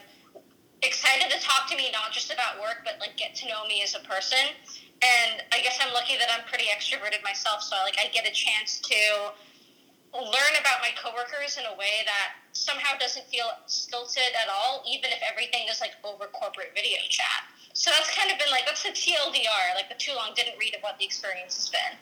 excited 0.81 1.29
to 1.29 1.39
talk 1.43 1.69
to 1.69 1.75
me 1.75 1.91
not 1.91 2.11
just 2.11 2.31
about 2.31 2.59
work, 2.59 2.81
but 2.85 2.95
like 2.99 3.17
get 3.17 3.35
to 3.43 3.47
know 3.47 3.67
me 3.67 3.83
as 3.83 3.95
a 3.95 4.03
person. 4.07 4.55
And 4.99 5.43
I 5.51 5.61
guess 5.63 5.79
I'm 5.79 5.93
lucky 5.93 6.19
that 6.19 6.27
I'm 6.27 6.43
pretty 6.47 6.67
extroverted 6.67 7.23
myself, 7.23 7.63
so 7.63 7.75
like 7.83 7.95
I 7.99 8.11
get 8.11 8.27
a 8.27 8.35
chance 8.35 8.79
to 8.83 9.31
learn 10.11 10.53
about 10.59 10.81
my 10.81 10.89
coworkers 10.97 11.55
in 11.55 11.63
a 11.69 11.75
way 11.77 12.03
that 12.03 12.35
somehow 12.51 12.97
doesn't 12.97 13.25
feel 13.29 13.47
stilted 13.67 14.33
at 14.35 14.49
all, 14.49 14.83
even 14.89 15.11
if 15.11 15.21
everything 15.23 15.69
is 15.69 15.79
like 15.79 15.95
over 16.03 16.25
corporate 16.33 16.73
video 16.75 16.97
chat. 17.07 17.47
So 17.73 17.91
that's 17.91 18.11
kind 18.15 18.31
of 18.31 18.39
been 18.39 18.51
like 18.51 18.65
that's 18.65 18.83
the 18.83 18.91
TLDR, 18.91 19.75
like 19.75 19.87
the 19.87 19.95
too 19.95 20.13
long 20.15 20.33
didn't 20.35 20.57
read 20.59 20.75
of 20.75 20.81
what 20.81 20.99
the 20.99 21.05
experience 21.05 21.55
has 21.55 21.69
been. 21.69 21.95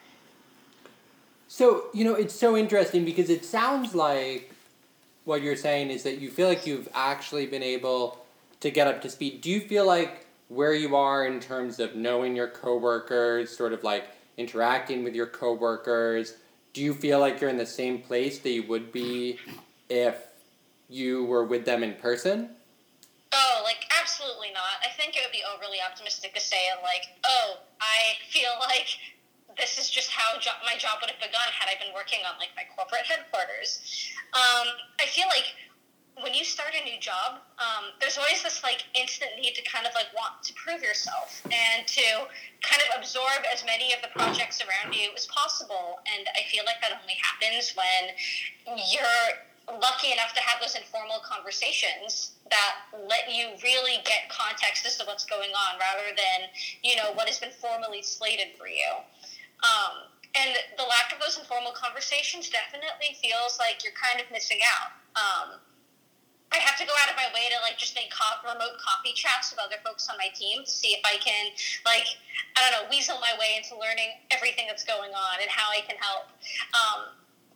So, 1.47 1.85
you 1.93 2.03
know, 2.03 2.13
it's 2.13 2.35
so 2.35 2.57
interesting 2.57 3.05
because 3.05 3.29
it 3.29 3.45
sounds 3.45 3.95
like 3.95 4.51
what 5.25 5.41
you're 5.41 5.55
saying 5.55 5.91
is 5.91 6.03
that 6.03 6.19
you 6.19 6.29
feel 6.29 6.47
like 6.47 6.65
you've 6.65 6.89
actually 6.93 7.45
been 7.45 7.63
able 7.63 8.25
to 8.59 8.71
get 8.71 8.87
up 8.87 9.01
to 9.01 9.09
speed. 9.09 9.41
Do 9.41 9.49
you 9.49 9.61
feel 9.61 9.85
like 9.85 10.25
where 10.49 10.73
you 10.73 10.95
are 10.95 11.25
in 11.25 11.39
terms 11.39 11.79
of 11.79 11.95
knowing 11.95 12.35
your 12.35 12.47
coworkers, 12.47 13.55
sort 13.55 13.73
of 13.73 13.83
like 13.83 14.05
interacting 14.37 15.03
with 15.03 15.15
your 15.15 15.25
coworkers, 15.25 16.35
do 16.73 16.81
you 16.81 16.93
feel 16.93 17.19
like 17.19 17.41
you're 17.41 17.49
in 17.49 17.57
the 17.57 17.65
same 17.65 17.99
place 17.99 18.39
that 18.39 18.49
you 18.49 18.63
would 18.63 18.91
be 18.91 19.39
if 19.89 20.15
you 20.89 21.25
were 21.25 21.43
with 21.43 21.65
them 21.65 21.83
in 21.83 21.93
person? 21.95 22.49
Oh, 23.33 23.61
like 23.63 23.85
absolutely 23.99 24.51
not. 24.53 24.79
I 24.85 24.89
think 24.95 25.15
it 25.15 25.21
would 25.25 25.33
be 25.33 25.43
overly 25.55 25.77
optimistic 25.85 26.33
to 26.35 26.41
say 26.41 26.69
like, 26.83 27.03
oh, 27.25 27.57
I 27.81 28.15
feel 28.29 28.51
like 28.59 28.87
this 29.57 29.77
is 29.77 29.89
just 29.89 30.11
how 30.11 30.39
jo- 30.39 30.61
my 30.65 30.77
job 30.77 31.01
would 31.01 31.09
have 31.09 31.19
begun 31.19 31.49
had 31.51 31.69
I 31.69 31.75
been 31.83 31.93
working 31.93 32.19
on 32.29 32.37
like 32.37 32.53
my 32.55 32.63
corporate 32.75 33.05
headquarters. 33.05 33.81
Um, 34.33 34.67
I 35.01 35.05
feel 35.09 35.25
like 35.27 35.53
when 36.21 36.33
you 36.33 36.43
start 36.43 36.73
a 36.73 36.83
new 36.83 36.99
job, 36.99 37.45
um, 37.61 37.93
there's 38.01 38.17
always 38.17 38.41
this 38.41 38.63
like 38.63 38.85
instant 38.97 39.31
need 39.37 39.53
to 39.53 39.61
kind 39.61 39.85
of 39.85 39.93
like 39.93 40.09
want 40.17 40.41
to 40.43 40.53
prove 40.53 40.81
yourself 40.81 41.41
and 41.45 41.85
to 41.85 42.25
kind 42.61 42.81
of 42.89 42.97
absorb 42.97 43.45
as 43.53 43.63
many 43.65 43.93
of 43.93 44.01
the 44.01 44.09
projects 44.17 44.61
around 44.61 44.93
you 44.93 45.09
as 45.15 45.27
possible. 45.27 46.01
And 46.09 46.25
I 46.33 46.41
feel 46.49 46.65
like 46.65 46.81
that 46.81 46.97
only 46.97 47.17
happens 47.21 47.73
when 47.77 48.77
you're 48.89 49.45
lucky 49.67 50.13
enough 50.13 50.33
to 50.33 50.41
have 50.41 50.61
those 50.61 50.75
informal 50.75 51.19
conversations 51.27 52.39
that 52.49 52.87
let 53.07 53.27
you 53.29 53.51
really 53.63 53.99
get 54.05 54.31
context 54.31 54.85
as 54.85 54.97
to 54.97 55.03
what's 55.05 55.25
going 55.25 55.51
on 55.51 55.77
rather 55.77 56.15
than 56.15 56.47
you 56.83 56.95
know 56.95 57.11
what 57.13 57.27
has 57.27 57.37
been 57.37 57.51
formally 57.51 58.01
slated 58.01 58.55
for 58.57 58.67
you 58.67 58.87
um, 59.63 60.11
and 60.35 60.53
the 60.77 60.85
lack 60.85 61.09
of 61.13 61.19
those 61.19 61.37
informal 61.37 61.71
conversations 61.71 62.49
definitely 62.49 63.17
feels 63.17 63.57
like 63.57 63.83
you're 63.83 63.95
kind 63.97 64.21
of 64.21 64.29
missing 64.31 64.59
out 64.65 64.93
um, 65.17 65.57
I 66.51 66.63
have 66.63 66.79
to 66.79 66.85
go 66.87 66.93
out 67.03 67.11
of 67.11 67.17
my 67.19 67.27
way 67.35 67.51
to 67.51 67.59
like 67.59 67.77
just 67.77 67.95
make 67.95 68.07
co- 68.07 68.39
remote 68.47 68.79
coffee 68.79 69.11
chats 69.11 69.51
with 69.51 69.59
other 69.59 69.75
folks 69.83 70.07
on 70.07 70.15
my 70.15 70.31
team 70.31 70.63
to 70.63 70.71
see 70.71 70.95
if 70.95 71.03
I 71.03 71.19
can 71.19 71.51
like 71.83 72.07
I 72.55 72.63
don't 72.63 72.71
know 72.71 72.85
weasel 72.89 73.19
my 73.19 73.35
way 73.35 73.59
into 73.59 73.75
learning 73.75 74.15
everything 74.31 74.65
that's 74.67 74.87
going 74.87 75.11
on 75.11 75.35
and 75.41 75.49
how 75.51 75.67
I 75.69 75.83
can 75.83 75.99
help. 75.99 76.31
Um, 76.71 76.99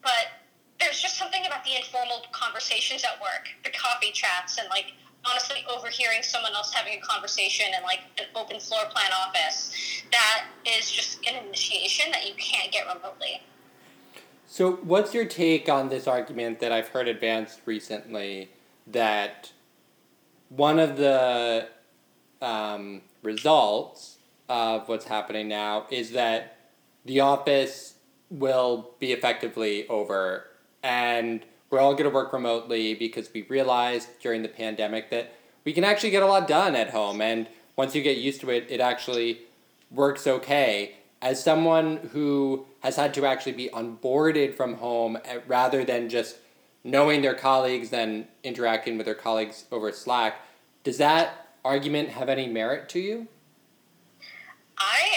but 0.04 0.44
there's 0.80 1.00
just 1.00 1.16
something 1.16 1.46
about 1.46 1.64
the 1.64 1.78
informal 1.78 2.26
conversations 2.32 3.06
at 3.06 3.22
work, 3.22 3.48
the 3.64 3.72
coffee 3.72 4.12
chats, 4.12 4.58
and 4.58 4.68
like 4.70 4.92
honestly 5.26 5.64
overhearing 5.70 6.24
someone 6.24 6.54
else 6.54 6.74
having 6.74 6.98
a 6.98 7.02
conversation 7.02 7.68
in 7.78 7.84
like 7.84 8.00
an 8.18 8.26
open 8.36 8.60
floor 8.60 8.82
plan 8.90 9.12
office 9.28 10.04
that 10.12 10.46
is 10.66 10.90
just 10.92 11.20
an 11.28 11.46
initiation 11.46 12.12
that 12.12 12.28
you 12.28 12.34
can't 12.36 12.72
get 12.72 12.86
remotely. 12.88 13.42
So, 14.48 14.74
what's 14.84 15.14
your 15.14 15.26
take 15.26 15.70
on 15.70 15.90
this 15.90 16.08
argument 16.08 16.60
that 16.60 16.72
I've 16.72 16.90
heard 16.90 17.08
advanced 17.08 17.62
recently 17.66 18.50
that 18.88 19.52
one 20.50 20.80
of 20.80 20.98
the 20.98 21.70
um, 22.42 23.02
results 23.24 24.18
of 24.50 24.90
what's 24.90 25.06
happening 25.06 25.48
now 25.48 25.86
is 25.90 26.12
that 26.12 26.58
the 27.06 27.22
office 27.22 27.96
will 28.30 28.92
be 29.00 29.14
effectively 29.14 29.88
over 29.88 30.48
and 30.84 31.46
we're 31.72 31.80
all 31.80 31.94
going 31.94 32.04
to 32.04 32.14
work 32.14 32.34
remotely 32.34 32.94
because 32.94 33.34
we 33.34 33.44
realized 33.44 34.10
during 34.22 34.44
the 34.44 34.50
pandemic 34.50 35.10
that 35.10 35.34
we 35.64 35.74
can 35.74 35.84
actually 35.84 36.12
get 36.12 36.22
a 36.22 36.28
lot 36.28 36.48
done 36.48 36.76
at 36.76 36.92
home 36.92 37.22
and 37.22 37.48
once 37.76 37.96
you 37.96 38.04
get 38.04 38.18
used 38.18 38.42
to 38.42 38.50
it 38.52 38.68
it 38.70 38.80
actually 38.80 39.40
works 39.90 40.28
okay. 40.28 40.96
As 41.22 41.44
someone 41.44 41.98
who 42.14 42.66
has 42.82 42.96
had 42.96 43.14
to 43.16 43.26
actually 43.26 43.52
be 43.54 43.70
onboarded 43.70 44.56
from 44.56 44.76
home 44.76 45.18
eh, 45.26 45.40
rather 45.48 45.84
than 45.84 46.10
just 46.10 46.38
knowing 46.84 47.22
their 47.22 47.36
colleagues 47.36 47.94
and 47.94 48.28
interacting 48.44 48.98
with 48.98 49.06
their 49.06 49.16
colleagues 49.16 49.66
over 49.72 49.92
slack 49.92 50.36
does 50.84 50.98
that 50.98 51.48
argument 51.64 52.10
have 52.10 52.28
any 52.28 52.48
merit 52.48 52.90
to 52.90 53.00
you? 53.00 53.28
I 54.78 55.11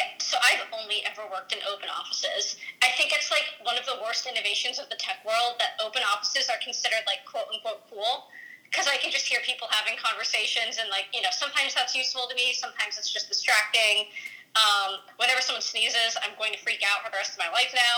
only 0.84 1.00
ever 1.08 1.24
worked 1.32 1.56
in 1.56 1.58
open 1.64 1.88
offices. 1.88 2.60
I 2.84 2.92
think 3.00 3.16
it's 3.16 3.32
like 3.32 3.48
one 3.64 3.80
of 3.80 3.88
the 3.88 3.96
worst 4.04 4.28
innovations 4.28 4.76
of 4.76 4.92
the 4.92 5.00
tech 5.00 5.24
world 5.24 5.56
that 5.56 5.80
open 5.80 6.04
offices 6.04 6.52
are 6.52 6.60
considered 6.60 7.08
like 7.08 7.24
quote 7.24 7.48
unquote 7.48 7.88
cool. 7.88 8.28
Because 8.68 8.84
I 8.90 8.98
can 8.98 9.08
just 9.08 9.24
hear 9.24 9.38
people 9.46 9.70
having 9.70 9.94
conversations, 9.96 10.82
and 10.82 10.90
like 10.90 11.06
you 11.14 11.22
know, 11.22 11.30
sometimes 11.30 11.78
that's 11.78 11.94
useful 11.94 12.26
to 12.28 12.34
me. 12.34 12.52
Sometimes 12.52 12.98
it's 12.98 13.08
just 13.08 13.30
distracting. 13.30 14.10
Um, 14.58 14.98
whenever 15.16 15.40
someone 15.40 15.62
sneezes, 15.62 16.18
I'm 16.22 16.34
going 16.38 16.52
to 16.52 16.60
freak 16.60 16.82
out 16.82 17.06
for 17.06 17.10
the 17.10 17.18
rest 17.18 17.34
of 17.34 17.40
my 17.40 17.50
life 17.54 17.70
now. 17.70 17.96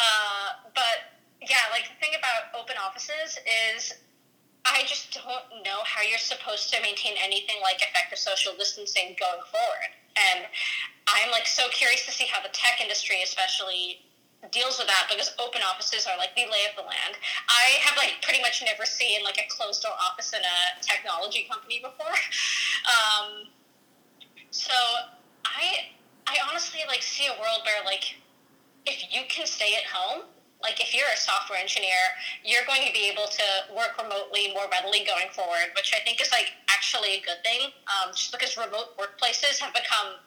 Uh, 0.00 0.48
but 0.76 1.16
yeah, 1.40 1.68
like 1.72 1.88
the 1.88 1.96
thing 1.96 2.12
about 2.16 2.52
open 2.52 2.76
offices 2.76 3.40
is 3.74 3.96
I 4.64 4.84
just 4.86 5.12
don't 5.12 5.64
know 5.64 5.80
how 5.84 6.02
you're 6.02 6.22
supposed 6.22 6.72
to 6.72 6.80
maintain 6.82 7.16
anything 7.18 7.56
like 7.62 7.82
effective 7.82 8.18
social 8.18 8.52
distancing 8.56 9.16
going 9.18 9.42
forward. 9.50 9.92
And 10.16 10.46
I'm 11.08 11.30
like 11.30 11.46
so 11.46 11.68
curious 11.70 12.06
to 12.06 12.12
see 12.12 12.26
how 12.26 12.42
the 12.42 12.52
tech 12.52 12.80
industry, 12.80 13.22
especially, 13.22 14.02
deals 14.50 14.78
with 14.78 14.88
that 14.88 15.06
because 15.06 15.30
open 15.38 15.62
offices 15.62 16.06
are 16.06 16.18
like 16.18 16.34
the 16.34 16.42
lay 16.50 16.66
of 16.66 16.74
the 16.74 16.82
land. 16.82 17.14
I 17.46 17.78
have 17.86 17.96
like 17.96 18.18
pretty 18.22 18.42
much 18.42 18.62
never 18.66 18.84
seen 18.84 19.22
like 19.22 19.38
a 19.38 19.46
closed 19.46 19.82
door 19.82 19.94
office 19.94 20.32
in 20.32 20.42
a 20.42 20.58
technology 20.82 21.46
company 21.50 21.78
before. 21.78 22.18
Um, 22.82 23.46
so 24.50 24.74
I 25.46 25.94
I 26.26 26.36
honestly 26.50 26.80
like 26.88 27.02
see 27.02 27.26
a 27.26 27.38
world 27.38 27.62
where 27.64 27.84
like 27.84 28.18
if 28.84 29.14
you 29.14 29.22
can 29.28 29.46
stay 29.46 29.78
at 29.78 29.86
home 29.86 30.26
like 30.62 30.80
if 30.80 30.94
you're 30.94 31.10
a 31.12 31.18
software 31.18 31.58
engineer, 31.58 32.14
you're 32.46 32.64
going 32.66 32.86
to 32.86 32.92
be 32.94 33.10
able 33.10 33.26
to 33.26 33.46
work 33.74 33.98
remotely 33.98 34.54
more 34.54 34.70
readily 34.70 35.02
going 35.02 35.26
forward, 35.34 35.74
which 35.74 35.92
I 35.92 36.00
think 36.06 36.22
is 36.22 36.30
like 36.30 36.54
actually 36.70 37.18
a 37.18 37.20
good 37.20 37.42
thing. 37.42 37.74
Um, 37.90 38.14
just 38.14 38.30
because 38.30 38.56
remote 38.56 38.94
workplaces 38.96 39.58
have 39.58 39.74
become 39.74 40.22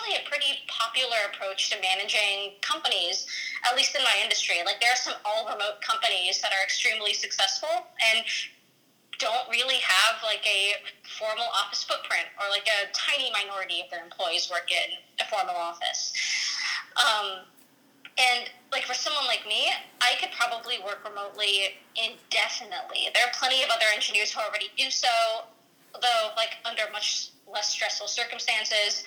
actually 0.00 0.16
a 0.24 0.28
pretty 0.28 0.58
popular 0.68 1.16
approach 1.32 1.70
to 1.70 1.76
managing 1.80 2.52
companies, 2.60 3.26
at 3.68 3.76
least 3.76 3.94
in 3.94 4.02
my 4.02 4.16
industry. 4.22 4.56
Like 4.64 4.80
there 4.80 4.90
are 4.90 4.96
some 4.96 5.14
all 5.24 5.44
remote 5.44 5.80
companies 5.80 6.40
that 6.40 6.52
are 6.52 6.62
extremely 6.64 7.12
successful 7.14 7.68
and 7.68 8.24
don't 9.18 9.48
really 9.50 9.76
have 9.84 10.22
like 10.24 10.44
a 10.46 10.80
formal 11.18 11.44
office 11.52 11.84
footprint 11.84 12.24
or 12.40 12.48
like 12.50 12.66
a 12.66 12.88
tiny 12.92 13.30
minority 13.32 13.82
of 13.84 13.90
their 13.90 14.02
employees 14.02 14.48
work 14.50 14.70
in 14.70 14.96
a 15.20 15.28
formal 15.28 15.56
office. 15.56 16.12
Um, 16.96 17.44
and 18.16 18.50
like 18.72 18.84
for 18.84 18.94
someone 18.94 19.26
like 19.26 19.46
me, 19.46 19.68
I 20.00 20.16
could 20.20 20.30
probably 20.32 20.78
work 20.84 21.04
remotely 21.04 21.76
indefinitely. 21.96 23.12
There 23.12 23.24
are 23.24 23.32
plenty 23.36 23.62
of 23.62 23.68
other 23.68 23.86
engineers 23.94 24.32
who 24.32 24.40
already 24.40 24.72
do 24.76 24.90
so, 24.90 25.08
though 26.00 26.30
like 26.36 26.56
under 26.64 26.82
much 26.92 27.30
less 27.46 27.72
stressful 27.72 28.08
circumstances. 28.08 29.04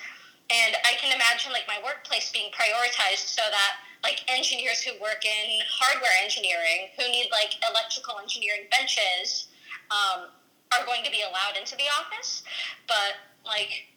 And 0.54 0.76
I 0.86 0.94
can 1.02 1.10
imagine 1.10 1.50
like 1.50 1.66
my 1.66 1.82
workplace 1.82 2.30
being 2.30 2.52
prioritized 2.54 3.26
so 3.26 3.42
that 3.50 3.82
like 4.06 4.22
engineers 4.28 4.82
who 4.82 4.92
work 5.00 5.24
in 5.24 5.58
hardware 5.66 6.14
engineering, 6.22 6.92
who 6.94 7.10
need 7.10 7.28
like 7.32 7.58
electrical 7.66 8.20
engineering 8.22 8.70
benches, 8.70 9.48
um, 9.90 10.30
are 10.70 10.84
going 10.86 11.02
to 11.02 11.10
be 11.10 11.22
allowed 11.26 11.58
into 11.58 11.74
the 11.76 11.88
office. 11.98 12.44
But 12.86 13.18
like 13.44 13.90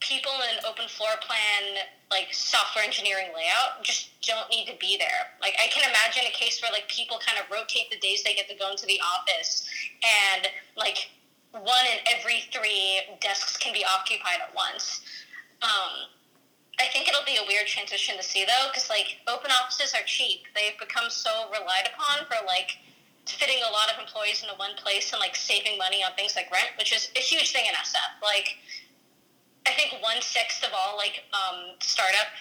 people 0.00 0.32
in 0.50 0.58
open 0.66 0.88
floor 0.88 1.14
plan 1.22 1.86
like 2.10 2.28
software 2.34 2.84
engineering 2.84 3.30
layout 3.34 3.82
just 3.82 4.10
don't 4.20 4.50
need 4.50 4.66
to 4.66 4.76
be 4.78 4.98
there. 4.98 5.32
Like 5.40 5.54
I 5.62 5.68
can 5.68 5.88
imagine 5.88 6.28
a 6.28 6.34
case 6.34 6.60
where 6.60 6.70
like 6.72 6.88
people 6.88 7.18
kind 7.24 7.38
of 7.38 7.48
rotate 7.48 7.88
the 7.90 7.98
days 7.98 8.22
they 8.22 8.34
get 8.34 8.48
to 8.50 8.56
go 8.58 8.70
into 8.70 8.84
the 8.84 9.00
office 9.00 9.64
and 10.02 10.48
like 10.76 11.08
one 11.52 11.86
in 11.86 11.98
every 12.12 12.44
three 12.52 13.00
desks 13.20 13.56
can 13.56 13.72
be 13.72 13.84
occupied 13.84 14.40
at 14.46 14.54
once. 14.54 15.00
Um, 15.62 16.10
I 16.80 16.90
think 16.90 17.06
it'll 17.06 17.24
be 17.24 17.38
a 17.38 17.46
weird 17.46 17.66
transition 17.66 18.16
to 18.16 18.22
see 18.22 18.44
though, 18.44 18.68
because 18.70 18.90
like 18.90 19.22
open 19.28 19.50
offices 19.50 19.94
are 19.94 20.04
cheap. 20.04 20.50
They've 20.54 20.78
become 20.78 21.10
so 21.10 21.46
relied 21.50 21.86
upon 21.94 22.26
for 22.26 22.42
like 22.46 22.74
fitting 23.26 23.62
a 23.62 23.70
lot 23.70 23.86
of 23.92 24.02
employees 24.02 24.42
into 24.42 24.54
one 24.58 24.74
place 24.74 25.12
and 25.12 25.20
like 25.20 25.36
saving 25.36 25.78
money 25.78 26.02
on 26.02 26.10
things 26.18 26.34
like 26.34 26.50
rent, 26.50 26.74
which 26.78 26.90
is 26.90 27.10
a 27.14 27.22
huge 27.22 27.52
thing 27.52 27.64
in 27.70 27.74
SF. 27.78 28.18
Like 28.22 28.58
I 29.66 29.72
think 29.72 30.02
one 30.02 30.20
sixth 30.20 30.64
of 30.64 30.70
all 30.74 30.96
like 30.96 31.22
um, 31.30 31.78
startup 31.78 32.34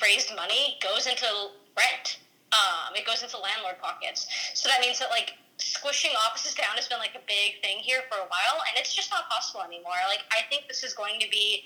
raised 0.00 0.34
money 0.34 0.78
goes 0.80 1.06
into 1.06 1.28
rent. 1.76 2.24
Um, 2.54 2.94
it 2.94 3.04
goes 3.04 3.22
into 3.22 3.36
landlord 3.36 3.76
pockets. 3.82 4.26
So 4.54 4.68
that 4.68 4.80
means 4.80 4.98
that 4.98 5.10
like 5.10 5.34
squishing 5.58 6.10
offices 6.26 6.54
down 6.54 6.74
has 6.74 6.88
been 6.88 6.98
like 6.98 7.14
a 7.14 7.24
big 7.26 7.60
thing 7.60 7.78
here 7.78 8.00
for 8.08 8.16
a 8.18 8.28
while, 8.30 8.64
and 8.64 8.78
it's 8.78 8.94
just 8.94 9.10
not 9.10 9.28
possible 9.28 9.62
anymore. 9.62 9.98
Like 10.08 10.24
I 10.32 10.46
think 10.48 10.68
this 10.68 10.82
is 10.82 10.94
going 10.94 11.20
to 11.20 11.28
be 11.28 11.64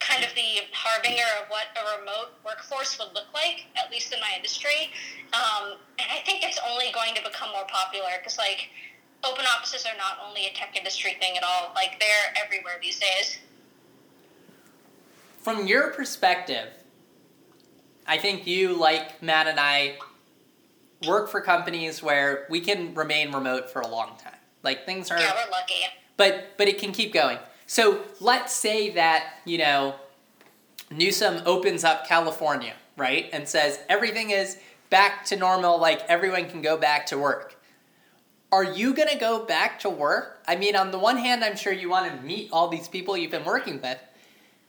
kind 0.00 0.22
of 0.24 0.30
the 0.34 0.62
harbinger 0.72 1.26
of 1.42 1.48
what 1.50 1.66
a 1.76 1.98
remote 1.98 2.38
workforce 2.44 2.98
would 2.98 3.12
look 3.14 3.32
like, 3.34 3.66
at 3.76 3.90
least 3.90 4.12
in 4.12 4.20
my 4.20 4.30
industry. 4.36 4.90
Um, 5.32 5.78
and 5.98 6.08
I 6.10 6.22
think 6.24 6.44
it's 6.44 6.60
only 6.68 6.92
going 6.94 7.14
to 7.14 7.22
become 7.22 7.50
more 7.50 7.66
popular 7.66 8.10
because 8.18 8.38
like 8.38 8.68
open 9.24 9.44
offices 9.44 9.84
are 9.86 9.96
not 9.98 10.18
only 10.26 10.46
a 10.46 10.52
tech 10.54 10.76
industry 10.76 11.16
thing 11.20 11.36
at 11.36 11.42
all. 11.42 11.72
Like 11.74 11.98
they're 11.98 12.32
everywhere 12.44 12.78
these 12.80 12.98
days 12.98 13.38
from 15.48 15.66
your 15.66 15.90
perspective, 15.92 16.68
I 18.06 18.18
think 18.18 18.46
you, 18.46 18.74
like 18.74 19.22
Matt 19.22 19.46
and 19.46 19.58
I, 19.58 19.96
work 21.06 21.30
for 21.30 21.40
companies 21.40 22.02
where 22.02 22.46
we 22.50 22.60
can 22.60 22.94
remain 22.94 23.32
remote 23.32 23.70
for 23.70 23.80
a 23.80 23.86
long 23.86 24.18
time. 24.18 24.34
Like 24.62 24.84
things 24.84 25.10
are 25.10 25.18
Yeah, 25.18 25.32
we're 25.34 25.50
lucky. 25.50 25.74
but 26.18 26.58
but 26.58 26.68
it 26.68 26.78
can 26.78 26.92
keep 26.92 27.14
going. 27.14 27.38
So 27.68 28.02
let's 28.18 28.54
say 28.54 28.88
that, 28.90 29.40
you 29.44 29.58
know, 29.58 29.94
Newsom 30.90 31.42
opens 31.44 31.84
up 31.84 32.08
California, 32.08 32.72
right? 32.96 33.28
And 33.30 33.46
says 33.46 33.78
everything 33.90 34.30
is 34.30 34.56
back 34.88 35.26
to 35.26 35.36
normal, 35.36 35.78
like 35.78 36.00
everyone 36.08 36.48
can 36.48 36.62
go 36.62 36.78
back 36.78 37.04
to 37.06 37.18
work. 37.18 37.60
are 38.50 38.64
you 38.64 38.94
going 38.94 39.10
to 39.10 39.18
go 39.18 39.44
back 39.44 39.80
to 39.80 39.90
work? 39.90 40.42
I 40.48 40.56
mean, 40.56 40.74
on 40.74 40.90
the 40.90 40.98
one 40.98 41.18
hand, 41.18 41.44
I'm 41.44 41.56
sure 41.56 41.70
you 41.70 41.90
want 41.90 42.10
to 42.10 42.26
meet 42.26 42.48
all 42.50 42.68
these 42.68 42.88
people 42.88 43.14
you've 43.14 43.30
been 43.30 43.44
working 43.44 43.82
with. 43.82 43.98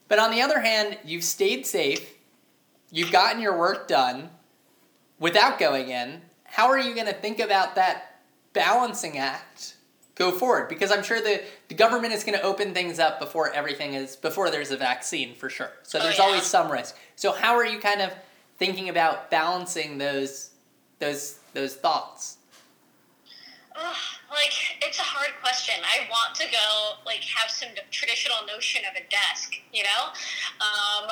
But 0.10 0.20
on 0.20 0.32
the 0.32 0.41
other 0.41 0.60
hand, 0.60 0.98
you've 1.06 1.24
stayed 1.24 1.65
safe. 1.65 2.15
You've 2.91 3.13
gotten 3.13 3.41
your 3.41 3.58
work 3.58 3.88
done 3.88 4.29
without 5.20 5.58
going 5.58 5.88
in. 5.88 6.22
How 6.44 6.68
are 6.68 6.79
you 6.79 6.94
going 6.94 7.08
to 7.08 7.13
think 7.13 7.39
about 7.39 7.75
that 7.75 8.20
balancing 8.51 9.18
act 9.18 9.75
go 10.19 10.31
forward? 10.31 10.69
Because 10.69 10.91
I'm 10.91 11.01
sure 11.01 11.19
the, 11.19 11.41
the 11.69 11.73
government 11.75 12.13
is 12.13 12.23
going 12.23 12.38
to 12.38 12.43
open 12.45 12.73
things 12.75 12.99
up 12.99 13.19
before 13.19 13.51
everything 13.51 13.95
is, 13.95 14.15
before 14.15 14.51
there's 14.51 14.69
a 14.69 14.77
vaccine 14.77 15.33
for 15.33 15.49
sure. 15.49 15.71
So 15.81 15.97
Oh, 15.97 16.03
there's 16.03 16.19
yeah. 16.19 16.25
always 16.25 16.43
some 16.43 16.71
risk. 16.71 16.95
So 17.15 17.31
how 17.31 17.55
are 17.55 17.65
you 17.65 17.79
kind 17.79 18.01
of 18.01 18.11
thinking 18.57 18.89
about 18.89 19.31
balancing 19.31 19.97
those, 19.97 20.51
those, 20.99 21.39
those 21.53 21.73
thoughts? 21.75 22.38
Ugh, 23.75 23.95
like 24.29 24.51
it's 24.81 24.99
a 24.99 25.03
hard 25.03 25.31
question. 25.41 25.75
I 25.81 26.05
want 26.11 26.35
to 26.35 26.45
go 26.51 26.99
like 27.05 27.23
have 27.23 27.49
some 27.49 27.69
traditional 27.91 28.38
notion 28.45 28.81
of 28.83 28.93
a 29.01 29.07
desk, 29.09 29.55
you 29.71 29.83
know. 29.83 30.11
Um, 30.59 31.07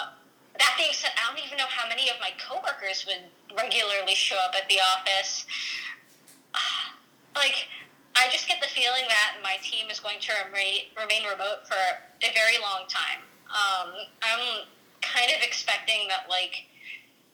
that 0.60 0.76
being 0.78 0.92
said, 0.92 1.12
I 1.16 1.32
don't 1.34 1.40
even 1.46 1.58
know 1.58 1.70
how 1.70 1.88
many 1.88 2.10
of 2.10 2.18
my 2.20 2.32
coworkers 2.36 3.06
would 3.08 3.24
regularly 3.56 4.16
show 4.16 4.36
up 4.36 4.54
at 4.62 4.68
the 4.68 4.80
office. 4.84 5.46
Like, 7.36 7.70
I 8.16 8.28
just 8.32 8.48
get 8.48 8.60
the 8.60 8.68
feeling 8.68 9.06
that 9.08 9.38
my 9.44 9.58
team 9.62 9.92
is 9.92 9.97
going 10.08 10.24
to 10.24 10.32
remain 10.96 11.24
remote 11.28 11.68
for 11.68 11.76
a 11.76 12.32
very 12.32 12.56
long 12.64 12.88
time. 12.88 13.20
Um, 13.52 13.92
I'm 14.24 14.64
kind 15.04 15.28
of 15.36 15.44
expecting 15.44 16.08
that 16.08 16.32
like 16.32 16.64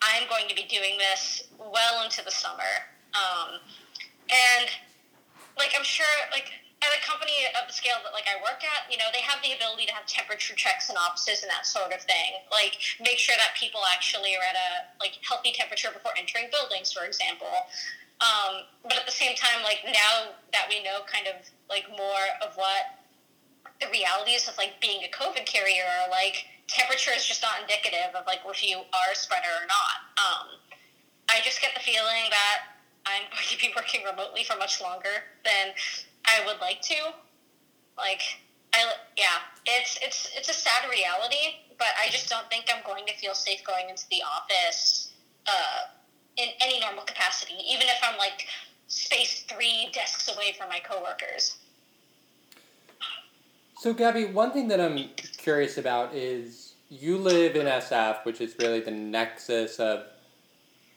I'm 0.02 0.28
going 0.28 0.50
to 0.50 0.56
be 0.56 0.66
doing 0.66 0.98
this 0.98 1.46
well 1.60 2.04
into 2.04 2.26
the 2.26 2.34
summer. 2.34 2.90
Um, 3.14 3.62
and 4.26 4.74
like 5.54 5.78
I'm 5.78 5.86
sure 5.86 6.10
like 6.34 6.50
at 6.82 6.90
a 6.92 7.00
company 7.06 7.46
of 7.54 7.70
the 7.70 7.74
scale 7.78 8.02
that 8.04 8.12
like 8.12 8.26
I 8.26 8.42
work 8.42 8.66
at, 8.66 8.90
you 8.90 8.98
know, 8.98 9.08
they 9.14 9.22
have 9.22 9.38
the 9.46 9.54
ability 9.54 9.86
to 9.86 9.94
have 9.94 10.10
temperature 10.10 10.58
checks 10.58 10.90
in 10.90 10.98
offices 10.98 11.46
and 11.46 11.50
that 11.54 11.70
sort 11.70 11.94
of 11.94 12.02
thing. 12.02 12.42
Like 12.50 12.82
make 12.98 13.22
sure 13.22 13.38
that 13.38 13.54
people 13.54 13.86
actually 13.94 14.34
are 14.34 14.44
at 14.44 14.58
a 14.58 14.70
like 14.98 15.22
healthy 15.22 15.54
temperature 15.54 15.94
before 15.94 16.18
entering 16.18 16.50
buildings, 16.50 16.90
for 16.90 17.06
example. 17.06 17.70
Um, 18.22 18.64
but 18.84 18.98
at 18.98 19.06
the 19.06 19.12
same 19.12 19.36
time, 19.36 19.64
like 19.64 19.80
now 19.86 20.36
that 20.52 20.68
we 20.70 20.84
know 20.84 21.02
kind 21.08 21.28
of 21.28 21.36
like 21.70 21.90
more 21.90 22.26
of 22.42 22.56
what 22.56 23.04
the 23.82 23.88
realities 23.92 24.48
of 24.48 24.58
like 24.58 24.80
being 24.80 25.04
a 25.04 25.12
COVID 25.12 25.46
carrier 25.46 25.84
are 25.84 26.10
like, 26.10 26.46
temperature 26.68 27.12
is 27.16 27.26
just 27.26 27.42
not 27.42 27.60
indicative 27.62 28.16
of 28.16 28.26
like 28.26 28.40
if 28.46 28.64
you 28.64 28.78
are 28.78 29.10
a 29.12 29.16
spreader 29.16 29.52
or 29.62 29.68
not. 29.68 29.98
Um, 30.18 30.48
I 31.30 31.42
just 31.44 31.62
get 31.62 31.74
the 31.74 31.82
feeling 31.82 32.30
that 32.30 32.80
I'm 33.06 33.24
going 33.32 33.48
to 33.50 33.58
be 33.58 33.74
working 33.76 34.04
remotely 34.04 34.44
for 34.44 34.58
much 34.58 34.82
longer 34.82 35.28
than 35.44 35.74
I 36.26 36.46
would 36.46 36.60
like 36.62 36.82
to. 36.94 37.14
Like, 37.98 38.22
I 38.74 38.90
yeah, 39.18 39.46
it's 39.66 40.00
it's 40.02 40.32
it's 40.36 40.50
a 40.50 40.54
sad 40.54 40.90
reality, 40.90 41.62
but 41.78 41.94
I 42.00 42.10
just 42.10 42.30
don't 42.30 42.50
think 42.50 42.66
I'm 42.74 42.84
going 42.86 43.06
to 43.06 43.14
feel 43.14 43.36
safe 43.36 43.64
going 43.64 43.90
into 43.90 44.06
the 44.10 44.24
office 44.24 45.14
uh, 45.46 45.94
in 46.38 46.50
any 46.62 46.80
normal 46.80 47.04
capacity, 47.04 47.56
even 47.68 47.84
if 47.88 47.98
I'm 48.04 48.18
like 48.18 48.48
spaced 48.88 49.50
three 49.50 49.90
desks 49.94 50.34
away 50.34 50.56
from 50.58 50.70
my 50.70 50.80
coworkers. 50.80 51.58
So, 53.80 53.94
Gabby, 53.94 54.26
one 54.26 54.52
thing 54.52 54.70
that 54.70 54.80
I'm 54.80 55.10
curious 55.38 55.78
about 55.78 56.14
is 56.14 56.74
you 56.90 57.18
live 57.18 57.56
in 57.56 57.66
SF, 57.68 58.24
which 58.24 58.40
is 58.40 58.56
really 58.60 58.80
the 58.80 58.92
nexus 58.92 59.80
of 59.80 60.06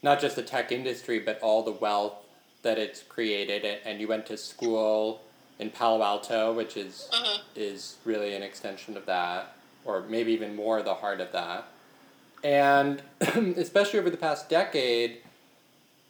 not 0.01 0.21
just 0.21 0.35
the 0.35 0.43
tech 0.43 0.71
industry, 0.71 1.19
but 1.19 1.39
all 1.41 1.63
the 1.63 1.71
wealth 1.71 2.13
that 2.61 2.77
it's 2.77 3.03
created. 3.03 3.65
And- 3.83 3.99
you 3.99 4.07
went 4.07 4.25
to 4.27 4.37
school 4.37 5.21
in 5.59 5.71
Palo 5.71 6.03
Alto, 6.03 6.53
which 6.53 6.77
is 6.77 7.09
Mhm. 7.11 7.41
is 7.55 7.95
really 8.05 8.35
an 8.35 8.43
extension 8.43 8.95
of 8.95 9.05
that, 9.07 9.53
or 9.83 10.01
maybe 10.01 10.31
even 10.31 10.55
more 10.55 10.81
the 10.81 10.95
heart 10.95 11.19
of 11.19 11.31
that. 11.31 11.65
And 12.43 13.01
especially 13.57 13.99
over 13.99 14.09
the 14.09 14.17
past 14.17 14.47
decade, 14.49 15.23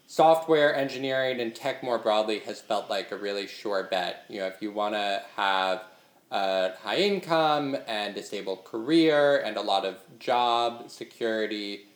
software 0.08 0.74
engineering 0.74 1.40
and 1.42 1.54
tech 1.54 1.84
more 1.84 2.00
broadly 2.00 2.40
has 2.40 2.62
felt 2.62 2.90
like 2.90 3.12
a 3.12 3.18
really 3.18 3.46
sure 3.46 3.84
bet. 3.84 4.24
You 4.30 4.40
know, 4.40 4.48
if 4.48 4.62
you 4.62 4.72
want 4.72 4.96
to 4.96 5.22
have 5.36 5.84
a 6.32 6.72
high 6.82 6.98
income 6.98 7.78
and 7.88 8.18
a 8.18 8.24
stable 8.24 8.58
career 8.58 9.38
and 9.38 9.58
a 9.58 9.62
lot 9.62 9.86
of 9.86 9.98
job 10.18 10.90
security, 10.90 11.88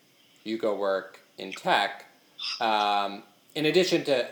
you 0.44 0.58
go 0.58 0.76
work 0.76 1.22
in 1.38 1.54
tech. 1.54 2.06
Um, 2.60 3.24
in 3.56 3.66
addition 3.66 4.04
to 4.06 4.28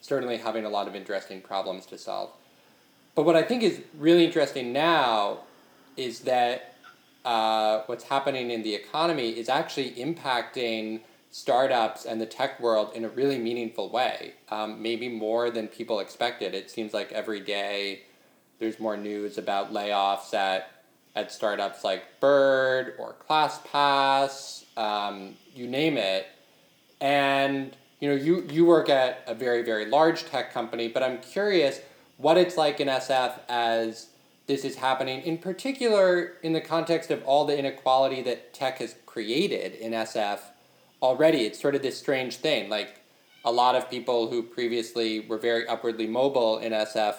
certainly 0.00 0.36
having 0.36 0.64
a 0.64 0.68
lot 0.68 0.86
of 0.86 0.94
interesting 0.94 1.40
problems 1.40 1.86
to 1.86 1.98
solve. 1.98 2.30
But 3.14 3.24
what 3.24 3.34
I 3.34 3.42
think 3.42 3.62
is 3.62 3.80
really 3.98 4.26
interesting 4.26 4.72
now 4.72 5.38
is 5.96 6.20
that 6.20 6.74
uh, 7.24 7.82
what's 7.86 8.04
happening 8.04 8.50
in 8.50 8.62
the 8.62 8.74
economy 8.74 9.30
is 9.30 9.48
actually 9.48 9.92
impacting 9.92 11.00
startups 11.36 12.06
and 12.06 12.18
the 12.18 12.24
tech 12.24 12.58
world 12.58 12.90
in 12.94 13.04
a 13.04 13.08
really 13.10 13.36
meaningful 13.36 13.90
way, 13.90 14.32
um, 14.48 14.80
maybe 14.80 15.06
more 15.06 15.50
than 15.50 15.68
people 15.68 16.00
expected. 16.00 16.54
It 16.54 16.70
seems 16.70 16.94
like 16.94 17.12
every 17.12 17.40
day 17.40 18.04
there's 18.58 18.80
more 18.80 18.96
news 18.96 19.36
about 19.36 19.70
layoffs 19.70 20.32
at, 20.32 20.70
at 21.14 21.30
startups 21.30 21.84
like 21.84 22.20
Bird 22.20 22.94
or 22.98 23.16
ClassPass, 23.28 24.64
um, 24.78 25.34
you 25.54 25.66
name 25.66 25.98
it. 25.98 26.26
And 27.02 27.76
you 28.00 28.08
know, 28.08 28.14
you, 28.14 28.46
you 28.50 28.64
work 28.64 28.88
at 28.88 29.22
a 29.26 29.34
very, 29.34 29.62
very 29.62 29.84
large 29.84 30.24
tech 30.24 30.54
company, 30.54 30.88
but 30.88 31.02
I'm 31.02 31.18
curious 31.18 31.82
what 32.16 32.38
it's 32.38 32.56
like 32.56 32.80
in 32.80 32.88
SF 32.88 33.40
as 33.50 34.08
this 34.46 34.64
is 34.64 34.76
happening, 34.76 35.20
in 35.20 35.36
particular 35.36 36.32
in 36.42 36.54
the 36.54 36.62
context 36.62 37.10
of 37.10 37.22
all 37.24 37.44
the 37.44 37.58
inequality 37.58 38.22
that 38.22 38.54
tech 38.54 38.78
has 38.78 38.94
created 39.04 39.74
in 39.74 39.92
SF 39.92 40.40
already. 41.02 41.46
It's 41.46 41.60
sort 41.60 41.74
of 41.74 41.82
this 41.82 41.98
strange 41.98 42.36
thing. 42.36 42.68
Like 42.68 43.00
a 43.44 43.52
lot 43.52 43.74
of 43.74 43.90
people 43.90 44.28
who 44.28 44.42
previously 44.42 45.20
were 45.20 45.38
very 45.38 45.66
upwardly 45.68 46.06
mobile 46.06 46.58
in 46.58 46.72
SF 46.72 47.16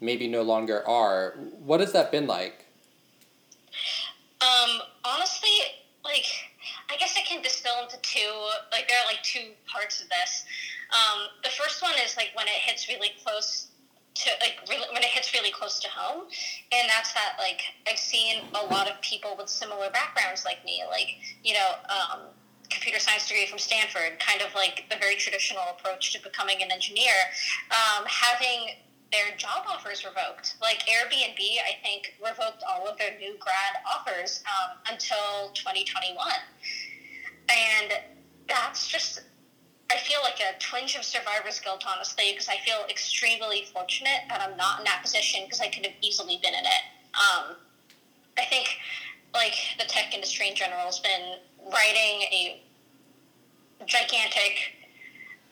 maybe 0.00 0.28
no 0.28 0.42
longer 0.42 0.86
are. 0.86 1.34
What 1.64 1.80
has 1.80 1.92
that 1.92 2.12
been 2.12 2.26
like? 2.26 2.66
Um, 4.40 4.80
honestly, 5.04 5.48
like, 6.04 6.26
I 6.90 6.96
guess 6.98 7.16
I 7.16 7.22
can 7.26 7.42
distill 7.42 7.72
into 7.82 7.96
two. 8.02 8.30
Like, 8.70 8.88
there 8.88 8.98
are 8.98 9.06
like 9.06 9.22
two 9.22 9.52
parts 9.66 10.02
of 10.02 10.08
this. 10.08 10.44
Um, 10.92 11.28
the 11.42 11.50
first 11.50 11.82
one 11.82 11.94
is 12.04 12.16
like 12.16 12.30
when 12.34 12.46
it 12.46 12.54
hits 12.54 12.88
really 12.88 13.12
close 13.24 13.68
to 14.14 14.30
like 14.40 14.60
really, 14.68 14.86
when 14.92 15.02
it 15.02 15.08
hits 15.08 15.32
really 15.32 15.50
close 15.50 15.80
to 15.80 15.88
home, 15.88 16.24
and 16.70 16.88
that's 16.88 17.12
that 17.14 17.34
like 17.38 17.62
I've 17.90 17.98
seen 17.98 18.42
a 18.54 18.66
lot 18.72 18.88
of 18.88 19.00
people 19.00 19.34
with 19.36 19.48
similar 19.48 19.90
backgrounds 19.90 20.44
like 20.44 20.64
me, 20.64 20.82
like 20.90 21.08
you 21.42 21.54
know. 21.54 21.70
Um, 21.88 22.20
computer 22.70 22.98
science 22.98 23.28
degree 23.28 23.46
from 23.46 23.58
Stanford, 23.58 24.18
kind 24.18 24.42
of 24.42 24.54
like 24.54 24.84
the 24.90 24.96
very 24.96 25.16
traditional 25.16 25.62
approach 25.76 26.12
to 26.12 26.22
becoming 26.22 26.62
an 26.62 26.70
engineer, 26.70 27.12
um, 27.70 28.04
having 28.06 28.76
their 29.12 29.36
job 29.36 29.64
offers 29.68 30.04
revoked. 30.04 30.56
Like 30.60 30.82
Airbnb, 30.90 31.38
I 31.38 31.78
think, 31.82 32.14
revoked 32.20 32.64
all 32.68 32.88
of 32.88 32.98
their 32.98 33.16
new 33.18 33.36
grad 33.38 33.78
offers 33.86 34.42
um, 34.46 34.78
until 34.90 35.52
2021. 35.54 36.18
And 37.48 37.92
that's 38.48 38.88
just, 38.88 39.22
I 39.90 39.96
feel 39.98 40.20
like 40.22 40.40
a 40.40 40.58
twinge 40.58 40.96
of 40.96 41.04
survivor's 41.04 41.60
guilt, 41.60 41.84
honestly, 41.86 42.32
because 42.32 42.48
I 42.48 42.56
feel 42.64 42.84
extremely 42.90 43.66
fortunate 43.72 44.26
that 44.28 44.40
I'm 44.40 44.56
not 44.56 44.80
in 44.80 44.84
that 44.84 45.02
position 45.02 45.42
because 45.44 45.60
I 45.60 45.68
could 45.68 45.86
have 45.86 45.94
easily 46.02 46.40
been 46.42 46.54
in 46.54 46.64
it. 46.64 46.84
Um, 47.14 47.56
I 48.36 48.44
think, 48.46 48.66
like, 49.32 49.54
the 49.78 49.84
tech 49.84 50.12
industry 50.12 50.48
in 50.48 50.56
general 50.56 50.86
has 50.86 50.98
been 50.98 51.38
riding 51.72 52.22
a 52.32 52.62
gigantic 53.86 54.74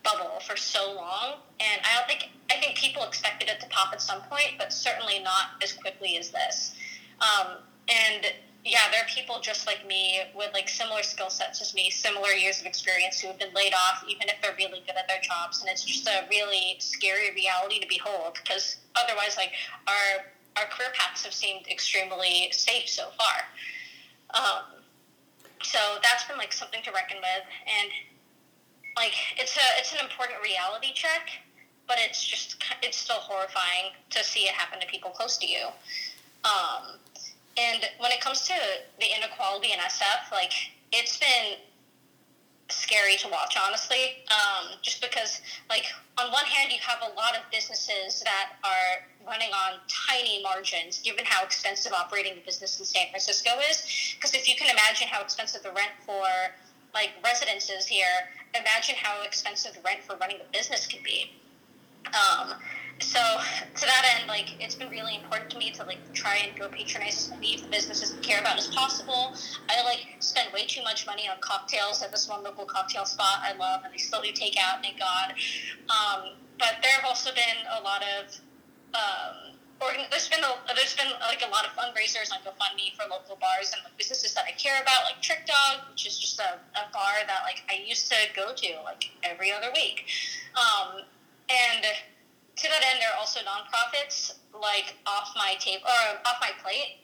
bubble 0.04 0.40
for 0.40 0.56
so 0.56 0.94
long, 0.94 1.34
and 1.60 1.80
I 1.84 1.98
don't 1.98 2.08
think 2.08 2.30
I 2.50 2.60
think 2.60 2.76
people 2.76 3.04
expected 3.04 3.48
it 3.48 3.60
to 3.60 3.66
pop 3.68 3.92
at 3.92 4.02
some 4.02 4.20
point, 4.22 4.58
but 4.58 4.72
certainly 4.72 5.20
not 5.20 5.62
as 5.62 5.72
quickly 5.72 6.16
as 6.16 6.30
this. 6.30 6.74
Um, 7.20 7.58
and 7.88 8.26
yeah, 8.64 8.90
there 8.92 9.02
are 9.02 9.08
people 9.08 9.40
just 9.40 9.66
like 9.66 9.86
me 9.86 10.20
with 10.36 10.52
like 10.52 10.68
similar 10.68 11.02
skill 11.02 11.30
sets 11.30 11.60
as 11.60 11.74
me, 11.74 11.90
similar 11.90 12.30
years 12.30 12.60
of 12.60 12.66
experience 12.66 13.20
who 13.20 13.28
have 13.28 13.38
been 13.38 13.52
laid 13.54 13.72
off, 13.74 14.04
even 14.08 14.28
if 14.28 14.36
they're 14.42 14.54
really 14.56 14.82
good 14.86 14.96
at 14.96 15.08
their 15.08 15.20
jobs, 15.20 15.60
and 15.60 15.70
it's 15.70 15.84
just 15.84 16.06
a 16.06 16.26
really 16.30 16.76
scary 16.78 17.32
reality 17.34 17.80
to 17.80 17.86
behold 17.88 18.34
because 18.34 18.76
otherwise, 18.94 19.36
like 19.36 19.52
our 19.88 20.26
our 20.56 20.68
career 20.68 20.90
paths 20.94 21.24
have 21.24 21.34
seemed 21.34 21.66
extremely 21.68 22.50
safe 22.52 22.88
so 22.88 23.08
far. 23.16 23.48
Um, 24.34 24.71
so 25.62 25.78
that's 26.02 26.24
been 26.24 26.38
like 26.38 26.52
something 26.52 26.82
to 26.82 26.92
reckon 26.92 27.18
with, 27.18 27.44
and 27.66 27.90
like 28.96 29.14
it's 29.36 29.56
a 29.56 29.66
it's 29.78 29.92
an 29.92 30.00
important 30.00 30.38
reality 30.42 30.92
check, 30.94 31.28
but 31.86 31.96
it's 31.98 32.24
just 32.24 32.62
it's 32.82 32.96
still 32.96 33.20
horrifying 33.20 33.92
to 34.10 34.24
see 34.24 34.40
it 34.40 34.54
happen 34.54 34.80
to 34.80 34.86
people 34.86 35.10
close 35.10 35.36
to 35.38 35.46
you. 35.46 35.68
Um, 36.44 36.98
and 37.56 37.84
when 37.98 38.10
it 38.10 38.20
comes 38.20 38.46
to 38.48 38.54
the 38.98 39.06
inequality 39.16 39.72
in 39.72 39.78
SF, 39.78 40.32
like 40.32 40.52
it's 40.92 41.18
been 41.18 41.58
scary 42.68 43.16
to 43.18 43.28
watch, 43.28 43.56
honestly. 43.60 44.24
Um, 44.30 44.78
just 44.82 45.02
because, 45.02 45.40
like, 45.68 45.84
on 46.18 46.22
on 46.22 46.30
one 46.30 46.44
hand, 46.46 46.70
you 46.70 46.78
have 46.86 47.02
a 47.02 47.14
lot 47.14 47.34
of 47.34 47.42
businesses 47.50 48.22
that 48.22 48.54
are 48.62 49.02
running 49.26 49.50
on 49.50 49.80
tiny 49.88 50.42
margins, 50.42 50.98
given 51.00 51.24
how 51.26 51.44
expensive 51.44 51.92
operating 51.92 52.32
a 52.32 52.44
business 52.44 52.78
in 52.78 52.84
San 52.84 53.08
Francisco 53.10 53.50
is. 53.70 54.14
Because 54.16 54.34
if 54.34 54.48
you 54.48 54.54
can 54.56 54.70
imagine 54.70 55.08
how 55.08 55.22
expensive 55.22 55.62
the 55.62 55.72
rent 55.72 55.92
for 56.04 56.24
like 56.94 57.10
residences 57.24 57.86
here, 57.86 58.28
imagine 58.54 58.94
how 58.96 59.22
expensive 59.24 59.74
the 59.74 59.80
rent 59.80 60.00
for 60.02 60.16
running 60.16 60.36
a 60.36 60.52
business 60.52 60.86
can 60.86 61.02
be. 61.02 61.30
Um, 62.08 62.54
so 62.98 63.18
to 63.74 63.80
that 63.80 64.16
end, 64.16 64.28
like 64.28 64.54
it's 64.60 64.74
been 64.74 64.90
really 64.90 65.16
important 65.16 65.50
to 65.50 65.58
me 65.58 65.70
to 65.72 65.84
like 65.84 65.98
try 66.12 66.36
and 66.36 66.58
go 66.58 66.68
patronize 66.68 67.16
as 67.16 67.30
many 67.30 67.54
of 67.54 67.62
the 67.62 67.68
businesses 67.68 68.14
I 68.16 68.20
care 68.22 68.40
about 68.40 68.58
as 68.58 68.68
possible. 68.68 69.34
I 69.68 69.82
like 69.84 70.06
spend 70.20 70.52
way 70.52 70.66
too 70.66 70.82
much 70.82 71.06
money 71.06 71.28
on 71.28 71.36
cocktails 71.40 72.02
at 72.02 72.10
this 72.10 72.28
one 72.28 72.42
local 72.42 72.64
cocktail 72.64 73.04
spot 73.04 73.40
I 73.42 73.54
love, 73.56 73.82
and 73.84 73.92
they 73.92 73.98
still 73.98 74.22
do 74.22 74.28
takeout, 74.28 74.82
thank 74.82 74.98
God. 74.98 75.34
Um, 75.88 76.34
but 76.58 76.76
there 76.82 76.92
have 76.92 77.04
also 77.04 77.30
been 77.34 77.66
a 77.78 77.82
lot 77.82 78.02
of 78.02 78.38
um, 78.94 79.52
there's 80.10 80.28
been 80.28 80.44
a, 80.44 80.52
there's 80.74 80.94
been 80.94 81.10
like 81.20 81.42
a 81.42 81.50
lot 81.50 81.66
of 81.66 81.72
fundraisers 81.72 82.30
on 82.30 82.38
GoFundMe 82.46 82.94
for 82.94 83.08
local 83.10 83.36
bars 83.36 83.72
and 83.74 83.82
like, 83.84 83.96
businesses 83.98 84.34
that 84.34 84.44
I 84.46 84.52
care 84.52 84.80
about, 84.80 85.04
like 85.04 85.20
Trick 85.22 85.46
Dog, 85.46 85.90
which 85.90 86.06
is 86.06 86.18
just 86.18 86.38
a, 86.38 86.58
a 86.78 86.84
bar 86.92 87.26
that 87.26 87.42
like 87.44 87.62
I 87.68 87.82
used 87.84 88.10
to 88.10 88.16
go 88.34 88.54
to 88.54 88.68
like 88.84 89.10
every 89.22 89.50
other 89.52 89.68
week. 89.74 90.04
Um, 90.54 91.02
and 91.50 91.84
to 92.56 92.68
that 92.68 92.82
end, 92.86 93.00
there 93.00 93.10
are 93.10 93.18
also 93.18 93.40
nonprofits 93.40 94.34
like 94.54 94.94
Off 95.06 95.32
My 95.36 95.54
Table 95.58 95.84
or 95.86 96.18
Off 96.26 96.38
My 96.40 96.50
Plate 96.62 97.02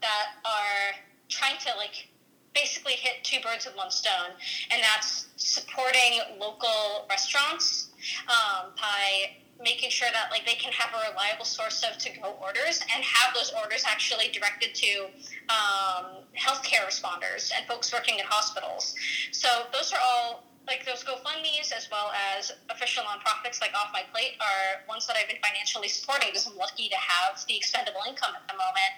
that 0.00 0.40
are 0.44 0.96
trying 1.28 1.58
to 1.60 1.76
like 1.76 2.08
basically 2.54 2.94
hit 2.94 3.22
two 3.22 3.40
birds 3.40 3.66
with 3.66 3.76
one 3.76 3.90
stone, 3.90 4.34
and 4.70 4.82
that's 4.82 5.28
supporting 5.36 6.20
local 6.38 7.06
restaurants 7.08 7.88
um, 8.28 8.72
by 8.76 9.36
making 9.62 9.90
sure 9.90 10.08
that 10.12 10.30
like 10.30 10.46
they 10.46 10.54
can 10.54 10.72
have 10.72 10.90
a 10.94 11.10
reliable 11.10 11.44
source 11.44 11.84
of 11.84 11.98
to-go 11.98 12.36
orders 12.40 12.80
and 12.94 13.04
have 13.04 13.34
those 13.34 13.52
orders 13.62 13.84
actually 13.86 14.28
directed 14.32 14.74
to 14.74 15.06
um, 15.52 16.24
healthcare 16.32 16.84
responders 16.88 17.52
and 17.54 17.66
folks 17.66 17.92
working 17.92 18.18
in 18.18 18.24
hospitals. 18.24 18.94
So 19.32 19.48
those 19.72 19.92
are 19.92 20.00
all 20.02 20.44
like 20.66 20.84
those 20.84 21.02
GoFundmes 21.04 21.72
as 21.76 21.88
well 21.90 22.12
as 22.36 22.52
official 22.70 23.02
nonprofits 23.04 23.60
like 23.60 23.72
Off 23.74 23.90
My 23.92 24.02
Plate 24.12 24.36
are 24.40 24.86
ones 24.88 25.06
that 25.06 25.16
I've 25.16 25.28
been 25.28 25.42
financially 25.42 25.88
supporting 25.88 26.28
because 26.30 26.46
I'm 26.46 26.56
lucky 26.56 26.88
to 26.88 26.96
have 26.96 27.42
the 27.48 27.56
expendable 27.56 28.00
income 28.06 28.32
at 28.36 28.46
the 28.46 28.54
moment. 28.54 28.92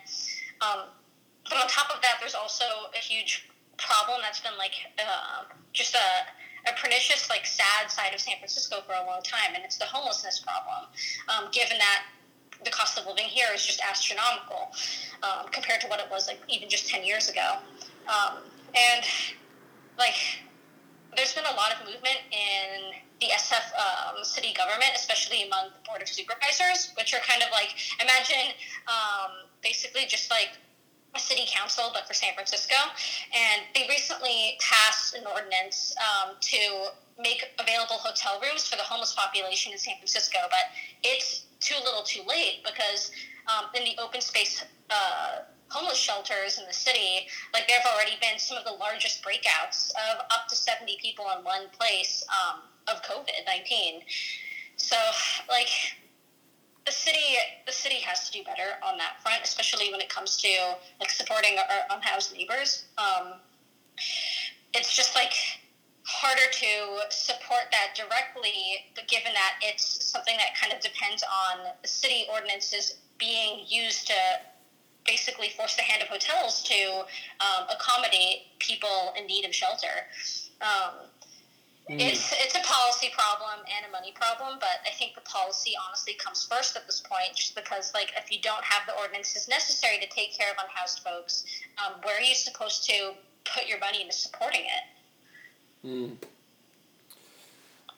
Um, 0.60 0.80
but 1.48 1.58
on 1.58 1.66
top 1.68 1.90
of 1.94 2.02
that, 2.02 2.18
there's 2.20 2.34
also 2.34 2.64
a 2.94 2.98
huge 2.98 3.48
problem 3.78 4.20
that's 4.22 4.40
been 4.40 4.56
like 4.58 4.74
uh, 4.98 5.44
just 5.72 5.94
a, 5.94 6.08
a 6.66 6.72
pernicious, 6.80 7.28
like 7.28 7.46
sad 7.46 7.90
side 7.90 8.14
of 8.14 8.20
San 8.20 8.36
Francisco 8.38 8.82
for 8.86 8.92
a 8.92 9.06
long 9.06 9.22
time, 9.22 9.54
and 9.54 9.64
it's 9.64 9.76
the 9.76 9.84
homelessness 9.84 10.40
problem. 10.40 10.90
Um, 11.28 11.50
given 11.50 11.78
that 11.78 12.04
the 12.64 12.70
cost 12.70 12.98
of 12.98 13.06
living 13.06 13.26
here 13.26 13.48
is 13.54 13.64
just 13.64 13.80
astronomical 13.80 14.70
um, 15.22 15.50
compared 15.50 15.80
to 15.80 15.88
what 15.88 16.00
it 16.00 16.06
was 16.10 16.28
like 16.28 16.40
even 16.48 16.68
just 16.68 16.88
10 16.88 17.04
years 17.04 17.28
ago. 17.28 17.58
Um, 18.06 18.38
and 18.74 19.04
like 19.98 20.14
there's 21.16 21.34
been 21.34 21.44
a 21.44 21.56
lot 21.56 21.72
of 21.72 21.84
movement 21.86 22.18
in 22.30 22.96
the 23.20 23.26
SF 23.26 23.70
um, 23.78 24.24
city 24.24 24.52
government, 24.54 24.90
especially 24.96 25.44
among 25.46 25.70
the 25.70 25.88
board 25.88 26.02
of 26.02 26.08
supervisors, 26.08 26.92
which 26.96 27.14
are 27.14 27.20
kind 27.20 27.42
of 27.42 27.48
like 27.52 27.74
imagine 28.00 28.54
um, 28.88 29.46
basically 29.62 30.06
just 30.06 30.30
like 30.30 30.58
city 31.18 31.42
council, 31.46 31.90
but 31.92 32.06
for 32.06 32.14
San 32.14 32.34
Francisco. 32.34 32.74
And 33.34 33.62
they 33.74 33.86
recently 33.88 34.58
passed 34.60 35.14
an 35.14 35.24
ordinance 35.26 35.94
um, 35.98 36.34
to 36.40 36.92
make 37.20 37.44
available 37.58 37.96
hotel 37.96 38.40
rooms 38.40 38.68
for 38.68 38.76
the 38.76 38.82
homeless 38.82 39.14
population 39.14 39.72
in 39.72 39.78
San 39.78 39.96
Francisco, 39.96 40.38
but 40.48 40.72
it's 41.02 41.44
too 41.60 41.76
little, 41.84 42.02
too 42.02 42.22
late 42.26 42.64
because 42.64 43.10
um, 43.48 43.66
in 43.74 43.84
the 43.84 44.00
open 44.02 44.20
space. 44.20 44.64
Uh, 44.90 45.42
homeless 45.68 45.96
shelters 45.96 46.58
in 46.58 46.66
the 46.66 46.72
city, 46.72 47.26
like 47.54 47.66
there 47.66 47.80
have 47.80 47.94
already 47.94 48.12
been 48.20 48.38
some 48.38 48.58
of 48.58 48.64
the 48.64 48.72
largest 48.72 49.24
breakouts 49.24 49.90
of 50.12 50.20
up 50.30 50.46
to 50.46 50.54
70 50.54 50.98
people 51.00 51.24
in 51.36 51.42
one 51.44 51.62
place 51.72 52.22
um, 52.28 52.60
of 52.88 53.02
COVID 53.02 53.30
19. 53.46 54.02
So, 54.76 54.96
like, 55.48 55.68
the 56.84 56.92
city 56.92 57.36
the 57.66 57.72
city 57.72 57.96
has 57.96 58.28
to 58.28 58.38
do 58.38 58.44
better 58.44 58.78
on 58.86 58.98
that 58.98 59.22
front, 59.22 59.42
especially 59.44 59.90
when 59.90 60.00
it 60.00 60.08
comes 60.08 60.36
to 60.38 60.48
like 61.00 61.10
supporting 61.10 61.58
our 61.58 61.96
unhoused 61.96 62.34
neighbors. 62.34 62.84
Um, 62.98 63.34
it's 64.74 64.94
just 64.94 65.14
like 65.14 65.32
harder 66.04 66.50
to 66.50 67.14
support 67.14 67.70
that 67.70 67.94
directly, 67.94 68.86
given 69.06 69.32
that 69.32 69.54
it's 69.62 70.04
something 70.04 70.36
that 70.36 70.56
kind 70.60 70.72
of 70.72 70.80
depends 70.80 71.22
on 71.22 71.66
city 71.84 72.26
ordinances 72.32 72.96
being 73.18 73.64
used 73.68 74.08
to 74.08 74.14
basically 75.06 75.48
force 75.50 75.76
the 75.76 75.82
hand 75.82 76.02
of 76.02 76.08
hotels 76.08 76.62
to 76.62 77.04
um, 77.40 77.66
accommodate 77.70 78.58
people 78.58 79.12
in 79.18 79.26
need 79.26 79.44
of 79.44 79.54
shelter. 79.54 80.06
Um, 80.60 81.06
mm. 81.88 82.00
It's 82.00 82.32
it's 82.38 82.54
a 82.54 82.62
policy 82.62 83.10
problem 83.16 83.64
and 83.66 83.86
a 83.88 83.92
money 83.92 84.12
problem, 84.14 84.58
but 84.60 84.80
I 84.86 84.94
think 84.94 85.14
the 85.14 85.20
policy 85.22 85.72
honestly 85.86 86.14
comes 86.14 86.44
first 86.44 86.76
at 86.76 86.86
this 86.86 87.00
point, 87.00 87.34
just 87.34 87.54
because 87.54 87.92
like 87.94 88.12
if 88.16 88.30
you 88.30 88.40
don't 88.40 88.64
have 88.64 88.86
the 88.86 88.94
ordinances 89.00 89.48
necessary 89.48 89.98
to 89.98 90.08
take 90.08 90.36
care 90.36 90.50
of 90.50 90.56
unhoused 90.62 91.00
folks, 91.00 91.44
um, 91.78 92.00
where 92.02 92.16
are 92.16 92.22
you 92.22 92.34
supposed 92.34 92.84
to 92.88 93.12
put 93.44 93.68
your 93.68 93.78
money 93.78 94.02
into 94.02 94.14
supporting 94.14 94.62
it? 94.62 95.86
Mm. 95.86 96.16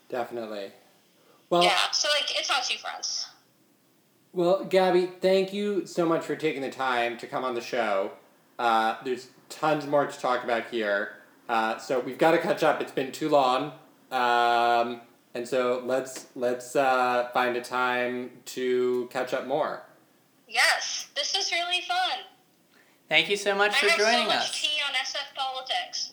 Definitely. 0.08 0.70
Well, 1.50 1.62
yeah. 1.62 1.90
So 1.92 2.08
like, 2.08 2.38
it's 2.38 2.50
on 2.50 2.56
two 2.62 2.78
fronts. 2.78 3.26
Well, 4.32 4.64
Gabby, 4.64 5.06
thank 5.20 5.52
you 5.52 5.86
so 5.86 6.06
much 6.06 6.24
for 6.24 6.34
taking 6.34 6.62
the 6.62 6.70
time 6.70 7.16
to 7.18 7.26
come 7.26 7.44
on 7.44 7.54
the 7.54 7.60
show. 7.60 8.12
Uh, 8.58 8.96
there's 9.04 9.28
tons 9.48 9.86
more 9.86 10.06
to 10.06 10.18
talk 10.18 10.42
about 10.42 10.66
here. 10.70 11.12
Uh, 11.48 11.78
so 11.78 12.00
we've 12.00 12.18
got 12.18 12.32
to 12.32 12.38
catch 12.38 12.62
up. 12.62 12.80
It's 12.80 12.92
been 12.92 13.12
too 13.12 13.28
long. 13.28 13.72
Um, 14.10 15.00
and 15.34 15.46
so 15.48 15.82
let's 15.84 16.26
let's 16.36 16.76
uh, 16.76 17.28
find 17.34 17.56
a 17.56 17.60
time 17.60 18.30
to 18.46 19.08
catch 19.12 19.34
up 19.34 19.46
more. 19.46 19.82
Yes, 20.48 21.08
this 21.16 21.34
is 21.34 21.50
really 21.50 21.80
fun. 21.80 22.18
Thank 23.08 23.28
you 23.28 23.36
so 23.36 23.54
much 23.54 23.72
I 23.82 23.88
for 23.88 23.98
joining 23.98 24.28
so 24.28 24.34
us. 24.34 24.60
tea 24.60 24.78
on 24.86 24.94
SF 24.94 25.34
politics. 25.34 26.10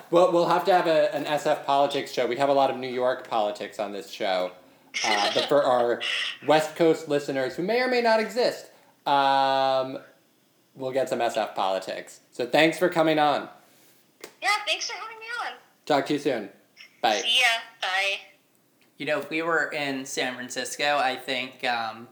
well, 0.10 0.32
we'll 0.32 0.48
have 0.48 0.64
to 0.64 0.72
have 0.72 0.86
a, 0.86 1.14
an 1.14 1.24
SF 1.24 1.64
politics 1.64 2.12
show. 2.12 2.26
We 2.26 2.36
have 2.36 2.48
a 2.48 2.52
lot 2.52 2.70
of 2.70 2.78
New 2.78 2.88
York 2.88 3.28
politics 3.28 3.78
on 3.78 3.92
this 3.92 4.10
show. 4.10 4.52
Uh, 5.04 5.30
but 5.34 5.48
for 5.48 5.62
our 5.62 6.02
West 6.46 6.74
Coast 6.74 7.08
listeners 7.08 7.54
who 7.56 7.62
may 7.62 7.80
or 7.80 7.88
may 7.88 8.02
not 8.02 8.18
exist, 8.18 8.70
um, 9.06 9.98
we'll 10.74 10.92
get 10.92 11.08
some 11.08 11.20
SF 11.20 11.54
politics. 11.54 12.20
So 12.32 12.46
thanks 12.46 12.78
for 12.78 12.88
coming 12.88 13.18
on. 13.18 13.48
Yeah, 14.42 14.48
thanks 14.66 14.90
for 14.90 14.96
having 14.96 15.18
me 15.18 15.26
on. 15.46 15.52
Talk 15.86 16.06
to 16.06 16.14
you 16.14 16.18
soon. 16.18 16.48
Bye. 17.00 17.20
See 17.20 17.40
ya. 17.40 17.46
Bye. 17.80 18.18
You 18.98 19.06
know, 19.06 19.18
if 19.20 19.30
we 19.30 19.42
were 19.42 19.70
in 19.72 20.04
San 20.04 20.34
Francisco, 20.34 20.98
I 20.98 21.16
think 21.16 21.64
um, 21.64 22.08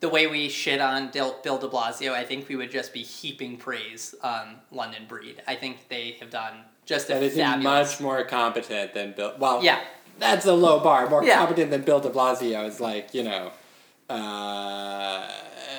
the 0.00 0.08
way 0.08 0.26
we 0.26 0.48
shit 0.48 0.80
on 0.80 1.10
Bill 1.10 1.34
de 1.42 1.68
Blasio, 1.68 2.12
I 2.12 2.24
think 2.24 2.48
we 2.48 2.56
would 2.56 2.70
just 2.70 2.92
be 2.92 3.02
heaping 3.02 3.56
praise 3.56 4.14
on 4.22 4.56
London 4.70 5.04
Breed. 5.08 5.42
I 5.46 5.54
think 5.54 5.88
they 5.88 6.16
have 6.20 6.30
done 6.30 6.54
just 6.84 7.10
a 7.10 7.14
that 7.14 7.22
is 7.22 7.34
fabulous... 7.36 7.64
much 7.64 8.00
more 8.00 8.24
competent 8.24 8.94
than 8.94 9.12
Bill. 9.12 9.34
Well, 9.38 9.62
yeah, 9.64 9.80
that's 10.18 10.46
a 10.46 10.54
low 10.54 10.80
bar. 10.80 11.08
More 11.10 11.24
Yeah. 11.24 11.38
competent 11.38 11.70
than 11.70 11.82
Bill 11.82 12.00
de 12.00 12.10
Blasio 12.10 12.66
is 12.66 12.80
like, 12.80 13.12
you 13.12 13.24
know, 13.24 13.52
uh, 14.08 15.28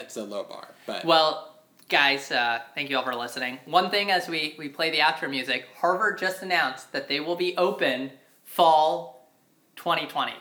it's 0.02 0.18
a 0.18 0.24
low 0.24 0.44
bar. 0.44 0.68
But 0.86 1.06
Well, 1.06 1.57
guys, 1.90 2.32
uh, 2.32 2.60
thank 2.76 2.90
you 2.90 2.98
all 2.98 3.04
for 3.04 3.16
listening. 3.16 3.60
One 3.66 3.90
thing 3.90 4.12
as 4.12 4.28
we, 4.28 4.56
we 4.58 4.70
play 4.70 4.90
the 4.92 5.00
outro 5.00 5.30
music, 5.30 5.66
Harvard 5.80 6.18
just 6.18 6.42
announced 6.42 6.92
that 6.92 7.08
they 7.08 7.20
will 7.20 7.36
be 7.36 7.56
open 7.58 8.12
fall 8.44 9.30
2020. 9.76 10.34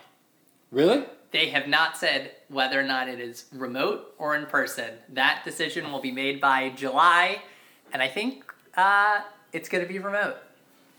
really? 0.71 1.05
They 1.33 1.51
have 1.51 1.67
not 1.69 1.99
said 1.99 2.31
whether 2.49 2.81
or 2.81 2.85
not 2.85 3.09
it 3.09 3.21
is 3.21 3.47
remote 3.53 4.15
or 4.17 4.37
in 4.37 4.47
person. 4.47 4.93
That 5.13 5.43
decision 5.45 5.91
will 5.93 6.01
be 6.01 6.13
made 6.13 6.41
by 6.41 6.71
July, 6.71 7.43
and 7.93 8.01
I 8.01 8.09
think 8.09 8.45
uh, 8.75 9.21
it's 9.53 9.69
going 9.69 9.85
to 9.85 9.93
be 9.93 9.99
remote. 9.99 10.37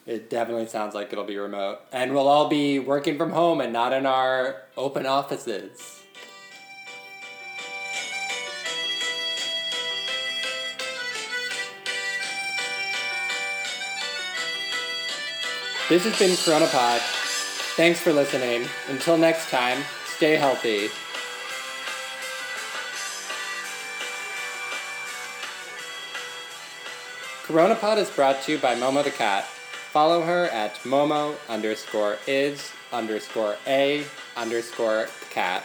It 0.05 0.29
definitely 0.29 0.67
sounds 0.67 0.93
like 0.93 1.11
it'll 1.11 1.23
be 1.23 1.37
remote. 1.37 1.79
And 1.91 2.13
we'll 2.13 2.27
all 2.27 2.49
be 2.49 2.77
working 2.77 3.17
from 3.17 3.31
home 3.31 3.61
and 3.61 3.73
not 3.73 3.93
in 3.93 4.05
our 4.05 4.63
open 4.75 5.05
offices. 5.05 6.03
This 15.89 16.03
has 16.03 16.19
been 16.19 16.31
Coronapod. 16.31 16.99
Thanks 17.77 18.01
for 18.01 18.11
listening. 18.11 18.67
Until 18.89 19.17
next 19.17 19.49
time, 19.49 19.85
stay 20.03 20.35
healthy. 20.35 20.89
Coronapod 27.47 27.95
is 27.99 28.09
brought 28.09 28.41
to 28.41 28.51
you 28.51 28.57
by 28.57 28.75
Momo 28.75 29.01
the 29.01 29.11
Cat. 29.11 29.45
follow 29.45 30.23
her 30.23 30.47
at 30.47 30.75
Momo 30.83 31.37
underscore 31.47 32.17
is 32.27 32.73
underscore 32.91 33.55
a 33.65 34.03
underscore 34.35 35.07
cat. 35.29 35.63